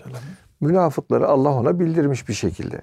münafıkları 0.60 1.28
Allah 1.28 1.52
ona 1.52 1.80
bildirmiş 1.80 2.28
bir 2.28 2.34
şekilde. 2.34 2.80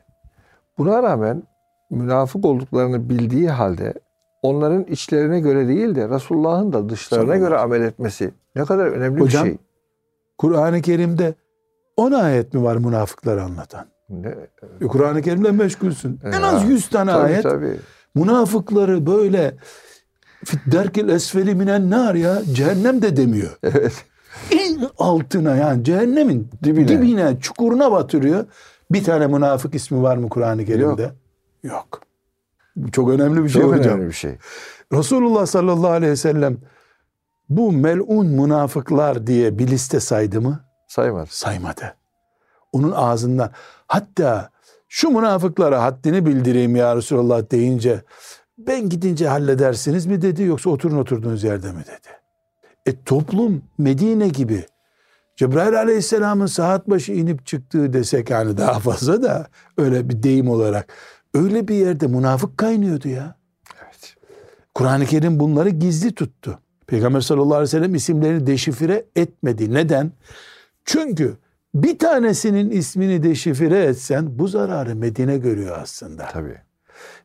Buna 0.77 1.03
rağmen 1.03 1.43
münafık 1.89 2.45
olduklarını 2.45 3.09
bildiği 3.09 3.49
halde 3.49 3.93
onların 4.41 4.83
içlerine 4.83 5.39
göre 5.39 5.67
değil 5.67 5.95
de 5.95 6.09
Resulullah'ın 6.09 6.73
da 6.73 6.89
dışlarına 6.89 7.25
Sallallahu 7.25 7.39
göre 7.39 7.57
amel 7.57 7.81
etmesi 7.81 8.31
ne 8.55 8.65
kadar 8.65 8.85
önemli 8.85 9.21
Hocam, 9.21 9.45
bir 9.45 9.49
şey. 9.49 9.57
Kur'an-ı 10.37 10.81
Kerim'de 10.81 11.35
10 11.97 12.11
ayet 12.11 12.53
mi 12.53 12.63
var 12.63 12.75
münafıkları 12.75 13.43
anlatan? 13.43 13.85
Ne, 14.09 14.35
E, 14.81 14.87
Kur'an-ı 14.87 15.21
Kerim'le 15.21 15.51
meşgulsün. 15.51 16.19
En 16.23 16.31
Ya, 16.31 16.45
az 16.47 16.69
100 16.69 16.87
tane 16.89 17.11
tabii 17.11 17.23
ayet 17.23 17.43
tabii. 17.43 17.75
münafıkları 18.15 19.05
böyle 19.05 19.55
fit 20.45 20.59
derkil 20.71 21.09
esfeli 21.09 21.55
minen 21.55 21.89
nar 21.89 22.15
ya 22.15 22.41
cehennem 22.53 23.01
de 23.01 23.17
demiyor. 23.17 23.57
Evet. 23.63 24.05
En 24.51 24.89
altına 24.97 25.55
yani 25.55 25.83
cehennemin 25.83 26.49
Dibine. 26.63 26.87
dibine, 26.87 27.39
çukuruna 27.39 27.91
batırıyor. 27.91 28.45
Bir 28.91 29.03
tane 29.03 29.27
münafık 29.27 29.75
ismi 29.75 30.01
var 30.01 30.17
mı 30.17 30.29
Kur'an-ı 30.29 30.65
Kerim'de? 30.65 31.11
Yok. 31.63 32.01
Bu 32.75 32.91
çok 32.91 33.09
önemli 33.09 33.43
bir 33.43 33.49
şey 33.49 33.61
Çok 33.61 33.71
hocam. 33.75 33.93
önemli 33.93 34.07
bir 34.07 34.13
şey. 34.13 34.35
Resulullah 34.93 35.45
sallallahu 35.45 35.91
aleyhi 35.91 36.11
ve 36.11 36.15
sellem 36.15 36.57
bu 37.57 37.71
melun 37.71 38.27
münafıklar 38.27 39.27
diye 39.27 39.59
bir 39.59 39.67
liste 39.67 39.99
saydı 39.99 40.41
mı? 40.41 40.65
Saymaz. 40.87 41.29
Saymadı. 41.29 41.95
Onun 42.71 42.91
ağzından 42.91 43.51
hatta 43.87 44.49
şu 44.87 45.09
münafıklara 45.09 45.83
haddini 45.83 46.25
bildireyim 46.25 46.75
ya 46.75 46.95
Resulallah 46.95 47.51
deyince 47.51 48.01
ben 48.57 48.89
gidince 48.89 49.27
halledersiniz 49.27 50.05
mi 50.05 50.21
dedi 50.21 50.43
yoksa 50.43 50.69
oturun 50.69 50.97
oturduğunuz 50.97 51.43
yerde 51.43 51.71
mi 51.71 51.81
dedi. 51.81 52.17
E 52.85 53.03
toplum 53.03 53.61
Medine 53.77 54.27
gibi 54.27 54.65
Cebrail 55.35 55.79
aleyhisselamın 55.79 56.45
saat 56.45 56.89
başı 56.89 57.11
inip 57.11 57.45
çıktığı 57.45 57.93
desek 57.93 58.29
yani 58.29 58.57
daha 58.57 58.79
fazla 58.79 59.23
da 59.23 59.47
öyle 59.77 60.09
bir 60.09 60.23
deyim 60.23 60.49
olarak 60.49 60.93
öyle 61.33 61.67
bir 61.67 61.75
yerde 61.75 62.07
münafık 62.07 62.57
kaynıyordu 62.57 63.07
ya. 63.07 63.35
Evet. 63.83 64.15
Kur'an-ı 64.75 65.05
Kerim 65.05 65.39
bunları 65.39 65.69
gizli 65.69 66.15
tuttu. 66.15 66.59
Peygamber 66.93 67.21
sallallahu 67.21 67.55
aleyhi 67.55 67.63
ve 67.63 67.67
sellem 67.67 67.95
isimlerini 67.95 68.47
deşifre 68.47 69.05
etmedi. 69.15 69.73
Neden? 69.73 70.11
Çünkü 70.85 71.37
bir 71.75 71.99
tanesinin 71.99 72.71
ismini 72.71 73.23
deşifre 73.23 73.83
etsen 73.83 74.39
bu 74.39 74.47
zararı 74.47 74.95
Medine 74.95 75.37
görüyor 75.37 75.77
aslında. 75.81 76.25
Tabii. 76.33 76.57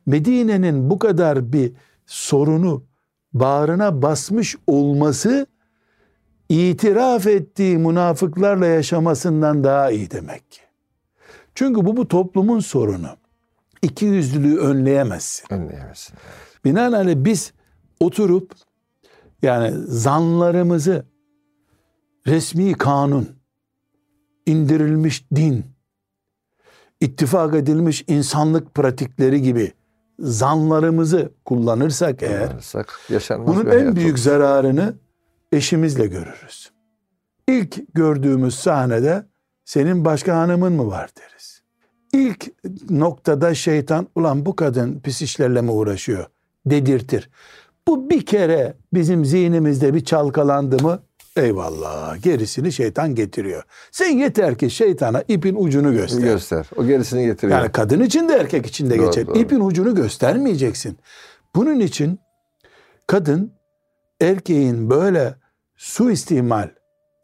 Medine'nin 0.05 0.89
bu 0.89 0.99
kadar 0.99 1.53
bir 1.53 1.73
sorunu 2.05 2.83
bağrına 3.33 4.01
basmış 4.01 4.55
olması 4.67 5.47
itiraf 6.49 7.27
ettiği 7.27 7.77
münafıklarla 7.77 8.65
yaşamasından 8.65 9.63
daha 9.63 9.91
iyi 9.91 10.11
demek 10.11 10.51
ki. 10.51 10.61
Çünkü 11.55 11.85
bu 11.85 11.97
bu 11.97 12.07
toplumun 12.07 12.59
sorunu. 12.59 13.09
İki 13.81 14.05
yüzlülüğü 14.05 14.57
önleyemezsin. 14.57 15.53
Önleyemezsin. 15.53 16.15
Binaenaleyh 16.65 17.15
biz 17.17 17.53
oturup 17.99 18.51
yani 19.41 19.73
zanlarımızı 19.87 21.05
resmi 22.27 22.73
kanun, 22.73 23.29
indirilmiş 24.45 25.25
din, 25.35 25.65
ittifak 27.01 27.55
edilmiş 27.55 28.03
insanlık 28.07 28.75
pratikleri 28.75 29.41
gibi 29.41 29.73
zanlarımızı 30.19 31.31
kullanırsak 31.45 32.23
eğer 32.23 32.49
bunun 33.47 33.65
en 33.65 33.95
büyük 33.95 34.11
olur. 34.11 34.17
zararını 34.17 34.93
eşimizle 35.51 36.07
görürüz. 36.07 36.71
İlk 37.47 37.93
gördüğümüz 37.93 38.55
sahnede 38.55 39.25
senin 39.65 40.05
başka 40.05 40.37
hanımın 40.37 40.73
mı 40.73 40.87
var 40.87 41.09
deriz. 41.17 41.61
İlk 42.13 42.51
noktada 42.89 43.55
şeytan 43.55 44.07
ulan 44.15 44.45
bu 44.45 44.55
kadın 44.55 44.99
pis 44.99 45.21
işlerle 45.21 45.61
mi 45.61 45.71
uğraşıyor 45.71 46.25
dedirtir. 46.65 47.29
Bu 47.89 48.09
bir 48.09 48.25
kere 48.25 48.73
bizim 48.93 49.25
zihnimizde 49.25 49.93
bir 49.93 50.05
çalkalandı 50.05 50.83
mı 50.83 50.99
eyvallah 51.35 52.21
gerisini 52.23 52.71
şeytan 52.71 53.15
getiriyor. 53.15 53.63
Sen 53.91 54.17
yeter 54.17 54.57
ki 54.57 54.69
şeytana 54.69 55.23
ipin 55.27 55.55
ucunu 55.55 55.93
göster. 55.93 56.21
göster. 56.21 56.69
O 56.77 56.85
gerisini 56.85 57.25
getiriyor. 57.25 57.59
Yani 57.59 57.71
kadın 57.71 58.01
için 58.01 58.29
de 58.29 58.33
erkek 58.33 58.65
için 58.65 58.89
de 58.89 58.97
Doğru, 58.97 59.05
geçer. 59.05 59.27
doğru. 59.27 59.37
İpin 59.37 59.59
ucunu 59.59 59.95
göstermeyeceksin. 59.95 60.97
Bunun 61.55 61.79
için 61.79 62.19
kadın 63.07 63.53
erkeğin 64.21 64.89
böyle 64.89 65.35
suistimal 65.77 66.69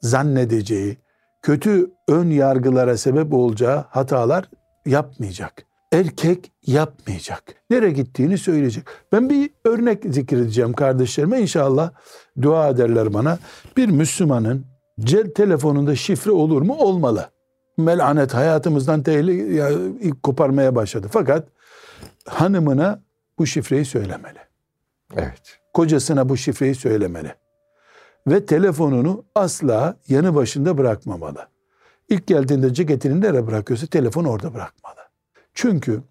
zannedeceği, 0.01 0.97
kötü 1.41 1.91
ön 2.07 2.29
yargılara 2.29 2.97
sebep 2.97 3.33
olacağı 3.33 3.85
hatalar 3.89 4.49
yapmayacak. 4.85 5.65
Erkek 5.91 6.51
yapmayacak. 6.67 7.43
Nereye 7.69 7.91
gittiğini 7.91 8.37
söyleyecek. 8.37 8.83
Ben 9.11 9.29
bir 9.29 9.49
örnek 9.65 10.03
zikredeceğim 10.05 10.73
kardeşlerime. 10.73 11.41
İnşallah 11.41 11.91
dua 12.41 12.69
ederler 12.69 13.13
bana. 13.13 13.39
Bir 13.77 13.89
Müslümanın 13.89 14.65
cel 14.99 15.33
telefonunda 15.33 15.95
şifre 15.95 16.31
olur 16.31 16.61
mu? 16.61 16.75
Olmalı. 16.79 17.29
Melanet 17.77 18.33
hayatımızdan 18.33 19.03
tehlike 19.03 19.53
ya, 19.53 19.69
koparmaya 20.23 20.75
başladı. 20.75 21.07
Fakat 21.11 21.47
hanımına 22.27 22.99
bu 23.39 23.45
şifreyi 23.45 23.85
söylemeli. 23.85 24.39
evet. 25.15 25.59
Kocasına 25.73 26.29
bu 26.29 26.37
şifreyi 26.37 26.75
söylemeli. 26.75 27.35
Ve 28.27 28.45
telefonunu 28.45 29.25
asla 29.35 29.97
yanı 30.07 30.35
başında 30.35 30.77
bırakmamalı. 30.77 31.47
İlk 32.09 32.27
geldiğinde 32.27 32.73
ceketini 32.73 33.21
nereye 33.21 33.47
bırakıyorsa 33.47 33.87
telefonu 33.87 34.29
orada 34.29 34.53
bırakmalı. 34.53 35.04
Çünkü 35.55 36.01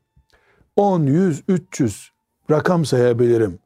10, 0.77 1.03
100, 1.03 1.43
300 1.49 2.13
rakam 2.51 2.85
sayabilirim. 2.85 3.59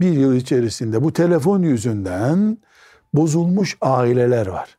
Bir 0.00 0.12
yıl 0.12 0.34
içerisinde 0.34 1.02
bu 1.02 1.12
telefon 1.12 1.62
yüzünden 1.62 2.58
bozulmuş 3.14 3.76
aileler 3.80 4.46
var. 4.46 4.78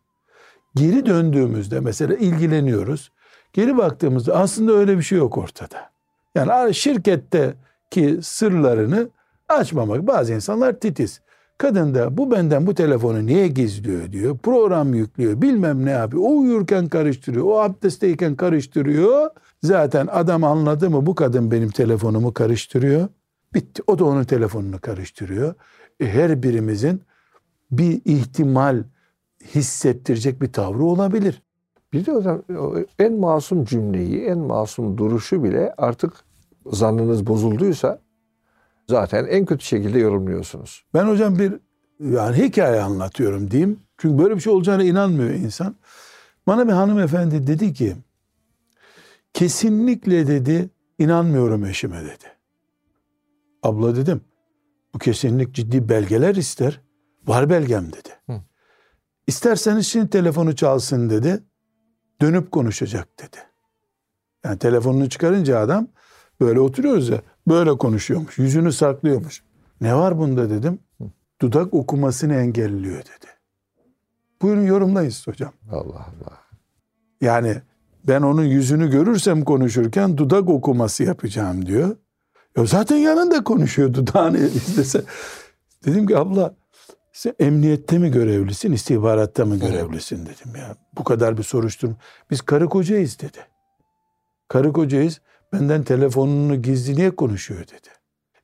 Geri 0.75 1.05
döndüğümüzde 1.05 1.79
mesela 1.79 2.15
ilgileniyoruz. 2.15 3.11
Geri 3.53 3.77
baktığımızda 3.77 4.35
aslında 4.35 4.73
öyle 4.73 4.97
bir 4.97 5.03
şey 5.03 5.17
yok 5.17 5.37
ortada. 5.37 5.89
Yani 6.35 6.75
şirketteki 6.75 8.19
sırlarını 8.21 9.09
açmamak. 9.49 10.07
Bazı 10.07 10.33
insanlar 10.33 10.79
titiz. 10.79 11.21
Kadın 11.57 11.95
da 11.95 12.17
bu 12.17 12.31
benden 12.31 12.67
bu 12.67 12.75
telefonu 12.75 13.25
niye 13.25 13.47
gizliyor 13.47 14.11
diyor. 14.11 14.37
Program 14.37 14.93
yüklüyor 14.93 15.41
bilmem 15.41 15.85
ne 15.85 15.91
yapıyor. 15.91 16.23
O 16.23 16.37
uyurken 16.37 16.87
karıştırıyor. 16.87 17.45
O 17.45 17.59
abdestteyken 17.59 18.35
karıştırıyor. 18.35 19.29
Zaten 19.63 20.07
adam 20.11 20.43
anladı 20.43 20.89
mı 20.89 21.05
bu 21.05 21.15
kadın 21.15 21.51
benim 21.51 21.69
telefonumu 21.69 22.33
karıştırıyor. 22.33 23.07
Bitti. 23.53 23.83
O 23.87 23.99
da 23.99 24.05
onun 24.05 24.23
telefonunu 24.23 24.79
karıştırıyor. 24.79 25.53
E, 25.99 26.07
her 26.07 26.43
birimizin 26.43 27.01
bir 27.71 28.01
ihtimal 28.05 28.83
hissettirecek 29.55 30.41
bir 30.41 30.53
tavrı 30.53 30.83
olabilir. 30.83 31.41
Bir 31.93 32.05
de 32.05 32.11
o 32.57 32.75
en 32.99 33.13
masum 33.13 33.65
cümleyi, 33.65 34.25
en 34.25 34.37
masum 34.37 34.97
duruşu 34.97 35.43
bile 35.43 35.73
artık 35.77 36.13
zannınız 36.65 37.27
bozulduysa 37.27 37.99
zaten 38.89 39.25
en 39.25 39.45
kötü 39.45 39.65
şekilde 39.65 39.99
yorumluyorsunuz. 39.99 40.85
Ben 40.93 41.07
hocam 41.07 41.39
bir 41.39 41.53
yani 41.99 42.37
hikaye 42.37 42.81
anlatıyorum 42.81 43.51
diyeyim. 43.51 43.79
Çünkü 43.97 44.23
böyle 44.23 44.35
bir 44.35 44.41
şey 44.41 44.53
olacağına 44.53 44.83
inanmıyor 44.83 45.29
insan. 45.29 45.75
Bana 46.47 46.67
bir 46.67 46.73
hanımefendi 46.73 47.47
dedi 47.47 47.73
ki 47.73 47.95
Kesinlikle 49.35 50.27
dedi 50.27 50.69
inanmıyorum 50.99 51.65
eşime 51.65 52.01
dedi. 52.01 52.31
Abla 53.63 53.95
dedim 53.95 54.21
bu 54.93 54.99
kesinlik 54.99 55.53
ciddi 55.53 55.89
belgeler 55.89 56.35
ister. 56.35 56.81
Var 57.27 57.49
belgem 57.49 57.87
dedi. 57.93 58.09
Hı. 58.29 58.41
İsterseniz 59.27 59.87
şimdi 59.87 60.09
telefonu 60.09 60.55
çalsın 60.55 61.09
dedi. 61.09 61.43
Dönüp 62.21 62.51
konuşacak 62.51 63.19
dedi. 63.19 63.37
Yani 64.45 64.59
telefonunu 64.59 65.09
çıkarınca 65.09 65.59
adam 65.59 65.87
böyle 66.41 66.59
oturuyoruz 66.59 67.09
ya 67.09 67.21
böyle 67.47 67.77
konuşuyormuş. 67.77 68.37
Yüzünü 68.37 68.71
saklıyormuş. 68.71 69.43
Ne 69.81 69.95
var 69.95 70.17
bunda 70.17 70.49
dedim. 70.49 70.79
Dudak 71.41 71.73
okumasını 71.73 72.35
engelliyor 72.35 72.99
dedi. 72.99 73.31
Buyurun 74.41 74.65
yorumlayız 74.65 75.27
hocam. 75.27 75.51
Allah 75.71 75.95
Allah. 75.95 76.39
Yani 77.21 77.61
ben 78.07 78.21
onun 78.21 78.43
yüzünü 78.43 78.91
görürsem 78.91 79.43
konuşurken 79.43 80.17
dudak 80.17 80.49
okuması 80.49 81.03
yapacağım 81.03 81.65
diyor. 81.65 81.95
Ya 82.57 82.65
zaten 82.65 82.95
yanında 82.95 83.43
konuşuyor 83.43 83.93
dudağını 83.93 84.37
izlese. 84.37 85.03
Dedim 85.85 86.07
ki 86.07 86.17
abla 86.17 86.55
sen 87.13 87.33
emniyette 87.39 87.97
mi 87.97 88.11
görevlisin, 88.11 88.71
istihbaratta 88.71 89.45
mı 89.45 89.59
görevlisin 89.59 90.25
dedim 90.25 90.55
ya. 90.55 90.75
Bu 90.97 91.03
kadar 91.03 91.37
bir 91.37 91.43
soruşturma. 91.43 91.95
Biz 92.31 92.41
karı 92.41 92.69
kocayız 92.69 93.19
dedi. 93.19 93.37
Karı 94.47 94.73
kocayız. 94.73 95.21
Benden 95.53 95.83
telefonunu 95.83 96.61
gizli 96.61 96.95
niye 96.95 97.15
konuşuyor 97.15 97.61
dedi. 97.61 97.89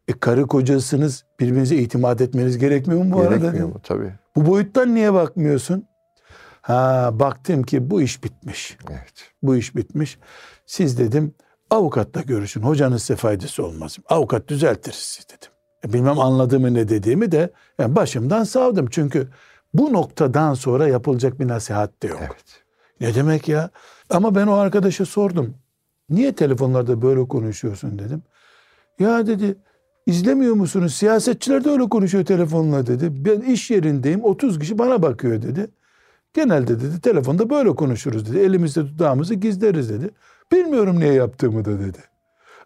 E 0.08 0.14
karı 0.20 0.47
kocasınız 0.47 1.26
birbirinize 1.39 1.76
itimat 1.76 2.22
etmeniz 2.22 2.58
gerekmiyor 2.58 3.04
mu 3.04 3.12
bu 3.14 3.20
arada? 3.20 3.30
Gerekmiyor 3.30 3.54
dedim. 3.54 3.68
mu? 3.68 3.80
Tabii. 3.84 4.14
Bu 4.36 4.45
boyuttan 4.45 4.95
niye 4.95 5.14
bakmıyorsun? 5.14 5.86
Ha 6.62 7.10
baktım 7.14 7.64
ki 7.64 7.89
bu 7.91 8.02
iş 8.02 8.24
bitmiş. 8.24 8.78
Evet. 8.91 9.32
Bu 9.43 9.56
iş 9.56 9.76
bitmiş. 9.76 10.18
Siz 10.66 10.97
dedim 10.99 11.34
avukatla 11.70 12.22
görüşün. 12.22 12.62
Hocanın 12.62 12.97
size 12.97 13.16
faydası 13.16 13.66
olmaz. 13.66 13.97
Avukat 14.10 14.47
düzeltir 14.47 14.91
sizi 14.91 15.30
dedim. 15.30 15.49
E, 15.86 15.93
Bilmem 15.93 16.20
anladığımı 16.20 16.74
ne 16.74 16.89
dediğimi 16.89 17.32
de 17.32 17.52
yani 17.80 17.95
başımdan 17.95 18.43
savdım. 18.43 18.88
Çünkü 18.91 19.28
bu 19.74 19.93
noktadan 19.93 20.54
sonra 20.54 20.88
yapılacak 20.88 21.39
bir 21.39 21.47
nasihat 21.47 22.04
de 22.04 22.08
yok. 22.08 22.20
Evet. 22.22 22.64
Ne 23.02 23.16
demek 23.16 23.47
ya? 23.47 23.70
Ama 24.10 24.36
ben 24.36 24.47
o 24.47 24.54
arkadaşa 24.54 25.06
sordum. 25.06 25.56
Niye 26.12 26.34
telefonlarda 26.34 27.01
böyle 27.01 27.28
konuşuyorsun 27.28 27.99
dedim. 27.99 28.24
Ya 28.99 29.28
dedi 29.28 29.55
izlemiyor 30.05 30.53
musunuz? 30.53 30.93
Siyasetçiler 30.93 31.64
de 31.64 31.70
öyle 31.70 31.89
konuşuyor 31.89 32.26
telefonla 32.26 32.88
dedi. 32.88 33.26
Ben 33.26 33.41
iş 33.41 33.72
yerindeyim 33.72 34.24
30 34.24 34.59
kişi 34.59 34.78
bana 34.78 35.01
bakıyor 35.01 35.41
dedi. 35.41 35.68
Genelde 36.34 36.80
dedi 36.80 37.01
telefonda 37.01 37.49
böyle 37.49 37.76
konuşuruz 37.76 38.30
dedi. 38.30 38.39
Elimizde 38.39 38.82
dudağımızı 38.82 39.34
gizleriz 39.36 39.89
dedi. 39.89 40.09
Bilmiyorum 40.51 40.99
niye 40.99 41.14
yaptığımı 41.14 41.66
da 41.66 41.80
dedi. 41.80 41.97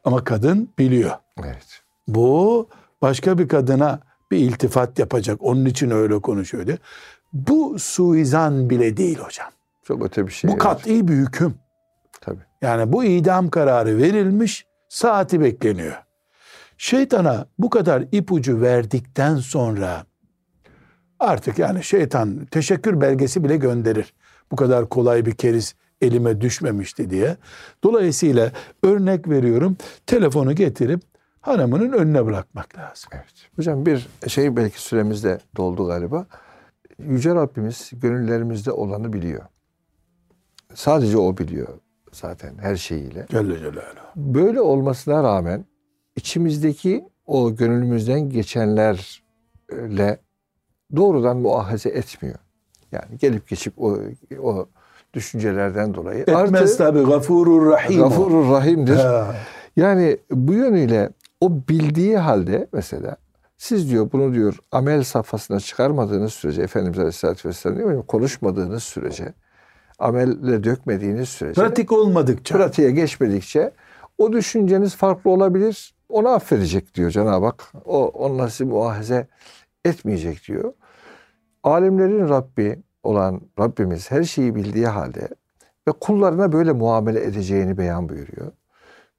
Ama 0.04 0.24
kadın 0.24 0.70
biliyor. 0.80 1.12
Evet. 1.43 1.82
Bu 2.08 2.68
başka 3.02 3.38
bir 3.38 3.48
kadına 3.48 4.00
bir 4.32 4.38
iltifat 4.38 5.00
yapacak. 5.00 5.38
Onun 5.41 5.66
için 5.66 5.89
öyle 5.89 6.20
konuşuyor 6.20 6.68
diye. 6.68 6.78
Bu 7.34 7.80
suizan 7.80 8.70
bile 8.70 8.98
değil 8.98 9.18
hocam. 9.18 9.48
Çok 9.84 10.06
öte 10.06 10.28
bir 10.28 10.32
şey. 10.32 10.52
Bu 10.52 10.58
kat'i 10.58 11.08
bir 11.08 11.14
hüküm. 11.14 11.56
Tabii. 12.26 12.42
Yani 12.62 12.94
bu 12.94 13.04
idam 13.04 13.50
kararı 13.50 13.98
verilmiş, 13.98 14.66
saati 14.90 15.42
bekleniyor. 15.42 16.04
Şeytana 16.78 17.46
bu 17.60 17.70
kadar 17.70 18.04
ipucu 18.12 18.62
verdikten 18.62 19.36
sonra 19.36 20.06
artık 21.20 21.60
yani 21.60 21.84
şeytan 21.84 22.46
teşekkür 22.46 23.02
belgesi 23.02 23.44
bile 23.44 23.58
gönderir. 23.58 24.14
Bu 24.52 24.56
kadar 24.56 24.90
kolay 24.90 25.26
bir 25.26 25.32
keriz 25.32 25.76
elime 26.02 26.42
düşmemişti 26.42 27.10
diye. 27.10 27.38
Dolayısıyla 27.84 28.52
örnek 28.84 29.30
veriyorum 29.30 29.78
telefonu 30.06 30.56
getirip 30.56 31.02
hanımının 31.42 31.94
önüne 31.94 32.26
bırakmak 32.26 32.78
lazım. 32.78 33.10
Evet. 33.14 33.50
Hocam 33.56 33.86
bir 33.86 34.08
şey 34.28 34.56
belki 34.56 34.82
süremiz 34.82 35.24
de 35.24 35.40
doldu 35.58 35.88
galiba. 35.88 36.26
Yüce 37.00 37.36
Rabbimiz 37.36 37.92
gönüllerimizde 37.94 38.72
olanı 38.72 39.14
biliyor. 39.14 39.42
Sadece 40.74 41.18
o 41.18 41.38
biliyor 41.38 41.68
zaten 42.16 42.57
her 42.57 42.76
şeyiyle. 42.76 43.26
Celle 43.30 43.57
Celaluhu. 43.57 44.05
Böyle 44.16 44.61
olmasına 44.61 45.24
rağmen 45.24 45.66
içimizdeki 46.16 47.05
o 47.26 47.55
gönlümüzden 47.55 48.30
geçenlerle 48.30 50.20
doğrudan 50.95 51.38
muahaze 51.38 51.89
etmiyor. 51.89 52.36
Yani 52.91 53.18
gelip 53.18 53.47
geçip 53.47 53.82
o, 53.82 53.97
o 54.41 54.68
düşüncelerden 55.13 55.93
dolayı. 55.93 56.20
Etmez 56.20 56.78
tabi 56.78 57.03
gafurur 57.03 57.72
rahim. 57.72 57.99
Gafurur 57.99 58.51
Rahim'dir. 58.51 58.95
Ha. 58.95 59.36
Yani 59.76 60.18
bu 60.32 60.53
yönüyle 60.53 61.09
o 61.41 61.51
bildiği 61.70 62.18
halde 62.18 62.68
mesela 62.74 63.18
siz 63.57 63.91
diyor 63.91 64.11
bunu 64.11 64.34
diyor 64.34 64.57
amel 64.72 65.03
safhasına 65.03 65.59
çıkarmadığınız 65.59 66.34
sürece 66.34 66.61
Efendimiz 66.61 66.99
Aleyhisselatü 66.99 67.49
Vesselam 67.49 67.78
diyor 67.78 68.05
konuşmadığınız 68.05 68.84
sürece 68.84 69.34
amelle 70.00 70.64
dökmediğiniz 70.64 71.30
sürece 71.30 71.62
Pratik 71.62 71.91
olmadıkça. 71.91 72.56
pratiğe 72.56 72.91
geçmedikçe 72.91 73.72
o 74.18 74.34
düşünceniz 74.34 74.96
farklı 74.96 75.30
olabilir. 75.32 75.96
Onu 76.10 76.30
affedecek 76.30 76.96
diyor 76.96 77.12
Cenab-ı 77.12 77.46
Hak. 77.46 77.72
O 77.86 78.08
onunla 78.08 78.50
sizi 78.50 78.66
muahaze 78.66 79.28
etmeyecek 79.86 80.48
diyor. 80.48 80.74
Alemlerin 81.64 82.30
Rabbi 82.30 82.80
olan 83.04 83.41
Rabbimiz 83.60 84.12
her 84.12 84.24
şeyi 84.24 84.56
bildiği 84.56 84.88
halde 84.88 85.28
ve 85.88 85.91
kullarına 85.91 86.52
böyle 86.52 86.72
muamele 86.72 87.24
edeceğini 87.24 87.78
beyan 87.78 88.10
buyuruyor. 88.10 88.52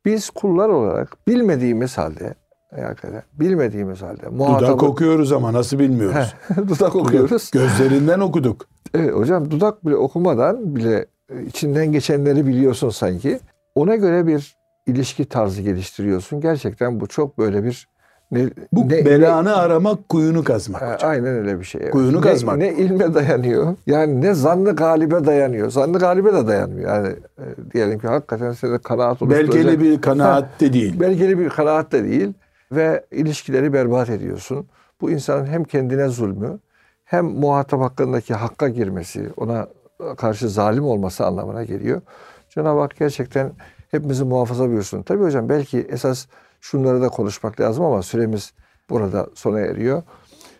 Biz 0.04 0.30
kullar 0.30 0.68
olarak 0.68 1.16
bilmediğimiz 1.28 1.98
halde 1.98 2.34
hakikaten 2.70 3.22
bilmediğimiz 3.32 4.02
halde 4.02 4.22
Dudak 4.22 4.32
muhatabı 4.32 4.86
okuyoruz 4.86 5.32
ama 5.32 5.52
nasıl 5.52 5.78
bilmiyoruz. 5.78 6.34
dudak 6.68 6.96
okuyoruz. 6.96 7.50
Gözlerinden 7.50 8.20
okuduk. 8.20 8.75
Evet 8.98 9.14
hocam 9.14 9.50
dudak 9.50 9.86
bile 9.86 9.96
okumadan 9.96 10.76
bile 10.76 11.06
e, 11.30 11.42
içinden 11.42 11.92
geçenleri 11.92 12.46
biliyorsun 12.46 12.90
sanki. 12.90 13.38
Ona 13.74 13.96
göre 13.96 14.26
bir 14.26 14.56
ilişki 14.86 15.24
tarzı 15.24 15.62
geliştiriyorsun. 15.62 16.40
Gerçekten 16.40 17.00
bu 17.00 17.06
çok 17.06 17.38
böyle 17.38 17.64
bir 17.64 17.88
ne, 18.30 18.50
Bu 18.72 18.88
ne- 18.88 19.04
belanı 19.06 19.56
aramak, 19.56 20.08
kuyunu 20.08 20.44
kazmak 20.44 20.82
hocam. 20.82 21.10
aynen 21.10 21.26
öyle 21.36 21.58
bir 21.60 21.64
şey. 21.64 21.80
evet. 21.82 21.92
Kuyunu 21.92 22.16
ne, 22.16 22.20
kazmak. 22.20 22.56
Ne 22.56 22.72
ilme 22.72 23.14
dayanıyor. 23.14 23.74
Yani 23.86 24.20
ne 24.20 24.34
zannı 24.34 24.76
galibe 24.76 25.24
dayanıyor. 25.24 25.70
Zannı 25.70 25.98
galibe 25.98 26.32
de 26.32 26.46
dayanmıyor. 26.46 26.90
Yani 26.94 27.08
e, 27.38 27.72
diyelim 27.72 27.98
ki 27.98 28.06
hakikaten 28.06 28.52
size 28.52 28.78
kanaat 28.78 29.22
oluşturacak. 29.22 29.54
Belgeli 29.54 29.80
bir 29.80 30.00
kanaat 30.00 30.60
de 30.60 30.72
değil. 30.72 31.00
belgeli 31.00 31.38
bir 31.38 31.48
kanaat 31.48 31.92
da 31.92 32.04
değil 32.04 32.32
ve 32.72 33.04
ilişkileri 33.10 33.72
berbat 33.72 34.10
ediyorsun. 34.10 34.66
Bu 35.00 35.10
insanın 35.10 35.46
hem 35.46 35.64
kendine 35.64 36.08
zulmü 36.08 36.58
hem 37.06 37.24
muhatap 37.24 37.80
hakkındaki 37.80 38.34
hakka 38.34 38.68
girmesi, 38.68 39.30
ona 39.36 39.68
karşı 40.16 40.48
zalim 40.48 40.84
olması 40.84 41.26
anlamına 41.26 41.64
geliyor. 41.64 42.02
Cenab-ı 42.48 42.80
Hak 42.80 42.96
gerçekten 42.98 43.52
hepimizi 43.90 44.24
muhafaza 44.24 44.68
buyursun. 44.68 45.02
Tabii 45.02 45.24
hocam 45.24 45.48
belki 45.48 45.78
esas 45.78 46.26
şunları 46.60 47.02
da 47.02 47.08
konuşmak 47.08 47.60
lazım 47.60 47.84
ama 47.84 48.02
süremiz 48.02 48.52
burada 48.90 49.28
sona 49.34 49.60
eriyor. 49.60 50.02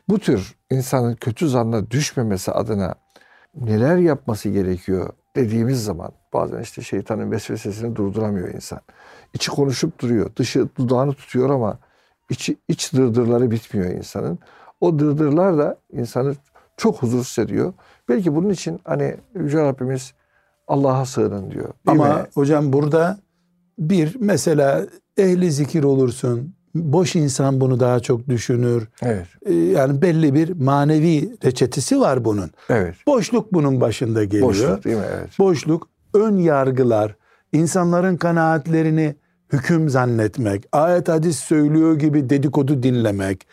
Bu 0.09 0.19
tür 0.19 0.57
insanın 0.71 1.15
kötü 1.15 1.49
zanna 1.49 1.91
düşmemesi 1.91 2.53
adına 2.53 2.95
neler 3.55 3.97
yapması 3.97 4.49
gerekiyor 4.49 5.11
dediğimiz 5.37 5.85
zaman 5.85 6.13
bazen 6.33 6.61
işte 6.61 6.83
şeytanın 6.83 7.31
vesvesesini 7.31 7.97
durduramıyor 7.97 8.49
insan. 8.49 8.81
İçi 9.35 9.51
konuşup 9.51 9.99
duruyor. 9.99 10.37
Dışı 10.37 10.69
dudağını 10.77 11.15
tutuyor 11.15 11.51
ama 11.51 11.79
içi, 12.31 12.57
iç 12.69 12.93
dırdırları 12.93 13.51
bitmiyor 13.51 13.91
insanın. 13.91 14.39
O 14.81 14.99
dırdırlar 14.99 15.59
da 15.59 15.77
insanı 15.93 16.35
çok 16.77 17.03
huzursuz 17.03 17.45
ediyor. 17.45 17.73
Belki 18.09 18.35
bunun 18.35 18.51
için 18.51 18.81
hani 18.85 19.17
Yüce 19.35 19.59
Rabbimiz 19.63 20.13
Allah'a 20.69 21.05
sığının 21.07 21.51
diyor. 21.51 21.69
Ama 21.87 22.09
mi? 22.09 22.25
hocam 22.35 22.73
burada 22.73 23.19
bir 23.79 24.17
mesela 24.21 24.87
ehli 25.19 25.53
zikir 25.53 25.85
olursun. 25.85 26.55
Boş 26.75 27.17
insan 27.17 27.61
bunu 27.61 27.81
daha 27.81 28.01
çok 28.01 28.29
düşünür. 28.29 28.89
Evet. 29.03 29.27
Ee, 29.47 29.55
Yani 29.55 30.03
belli 30.03 30.35
bir 30.35 30.61
manevi 30.61 31.37
reçetesi 31.45 32.01
var 32.01 32.25
bunun. 32.25 32.51
Evet. 32.69 32.95
Boşluk 33.07 33.53
bunun 33.53 33.81
başında 33.81 34.25
geliyor. 34.25 34.49
Boşluk 34.49 34.85
değil 34.85 34.97
mi? 34.97 35.05
Evet. 35.19 35.39
Boşluk, 35.39 35.89
ön 36.15 36.37
yargılar, 36.37 37.17
insanların 37.53 38.17
kanaatlerini 38.17 39.17
hüküm 39.53 39.89
zannetmek, 39.89 40.65
ayet 40.73 41.09
hadis 41.09 41.39
söylüyor 41.39 41.99
gibi 41.99 42.31
dedikodu 42.31 42.83
dinlemek. 42.83 43.47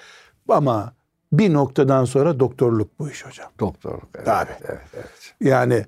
Ama 0.50 0.94
bir 1.34 1.54
noktadan 1.54 2.06
sonra 2.06 2.40
doktorluk 2.40 3.00
bu 3.00 3.10
iş 3.10 3.26
hocam. 3.26 3.48
Doktorluk. 3.60 4.10
Evet. 4.16 4.26
Tabii. 4.26 4.52
Evet, 4.66 4.82
evet. 4.94 5.34
Yani 5.42 5.86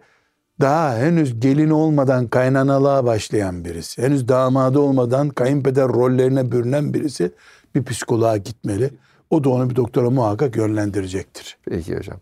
daha 0.61 0.97
henüz 0.97 1.39
gelin 1.39 1.69
olmadan 1.69 2.27
kaynanalığa 2.27 3.05
başlayan 3.05 3.65
birisi, 3.65 4.01
henüz 4.01 4.27
damadı 4.27 4.79
olmadan 4.79 5.29
kayınpeder 5.29 5.87
rollerine 5.87 6.51
bürünen 6.51 6.93
birisi 6.93 7.31
bir 7.75 7.83
psikoloğa 7.83 8.37
gitmeli. 8.37 8.91
O 9.29 9.43
da 9.43 9.49
onu 9.49 9.69
bir 9.69 9.75
doktora 9.75 10.09
muhakkak 10.09 10.55
yönlendirecektir. 10.55 11.57
Peki 11.65 11.97
hocam. 11.97 12.17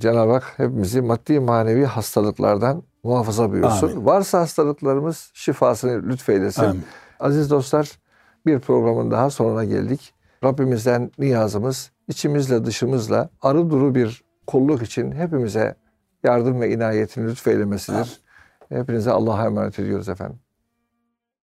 Cenab-ı 0.00 0.32
Hak 0.32 0.54
hepimizi 0.56 1.00
maddi 1.00 1.40
manevi 1.40 1.84
hastalıklardan 1.84 2.82
muhafaza 3.02 3.52
buyursun. 3.52 3.88
Amin. 3.88 4.06
Varsa 4.06 4.40
hastalıklarımız 4.40 5.30
şifasını 5.34 6.08
lütfeylesin. 6.08 6.62
Amin. 6.62 6.84
Aziz 7.20 7.50
dostlar 7.50 7.90
bir 8.46 8.58
programın 8.58 9.10
daha 9.10 9.30
sonuna 9.30 9.64
geldik. 9.64 10.14
Rabbimizden 10.44 11.10
niyazımız 11.18 11.90
içimizle 12.10 12.64
dışımızla 12.64 13.30
arı 13.42 13.70
duru 13.70 13.94
bir 13.94 14.24
kulluk 14.46 14.82
için 14.82 15.12
hepimize 15.12 15.74
yardım 16.24 16.60
ve 16.60 16.72
inayetini 16.72 17.30
lütfeylemesidir. 17.30 18.20
Hepinize 18.68 19.10
Allah'a 19.10 19.46
emanet 19.46 19.78
ediyoruz 19.78 20.08
efendim. 20.08 20.38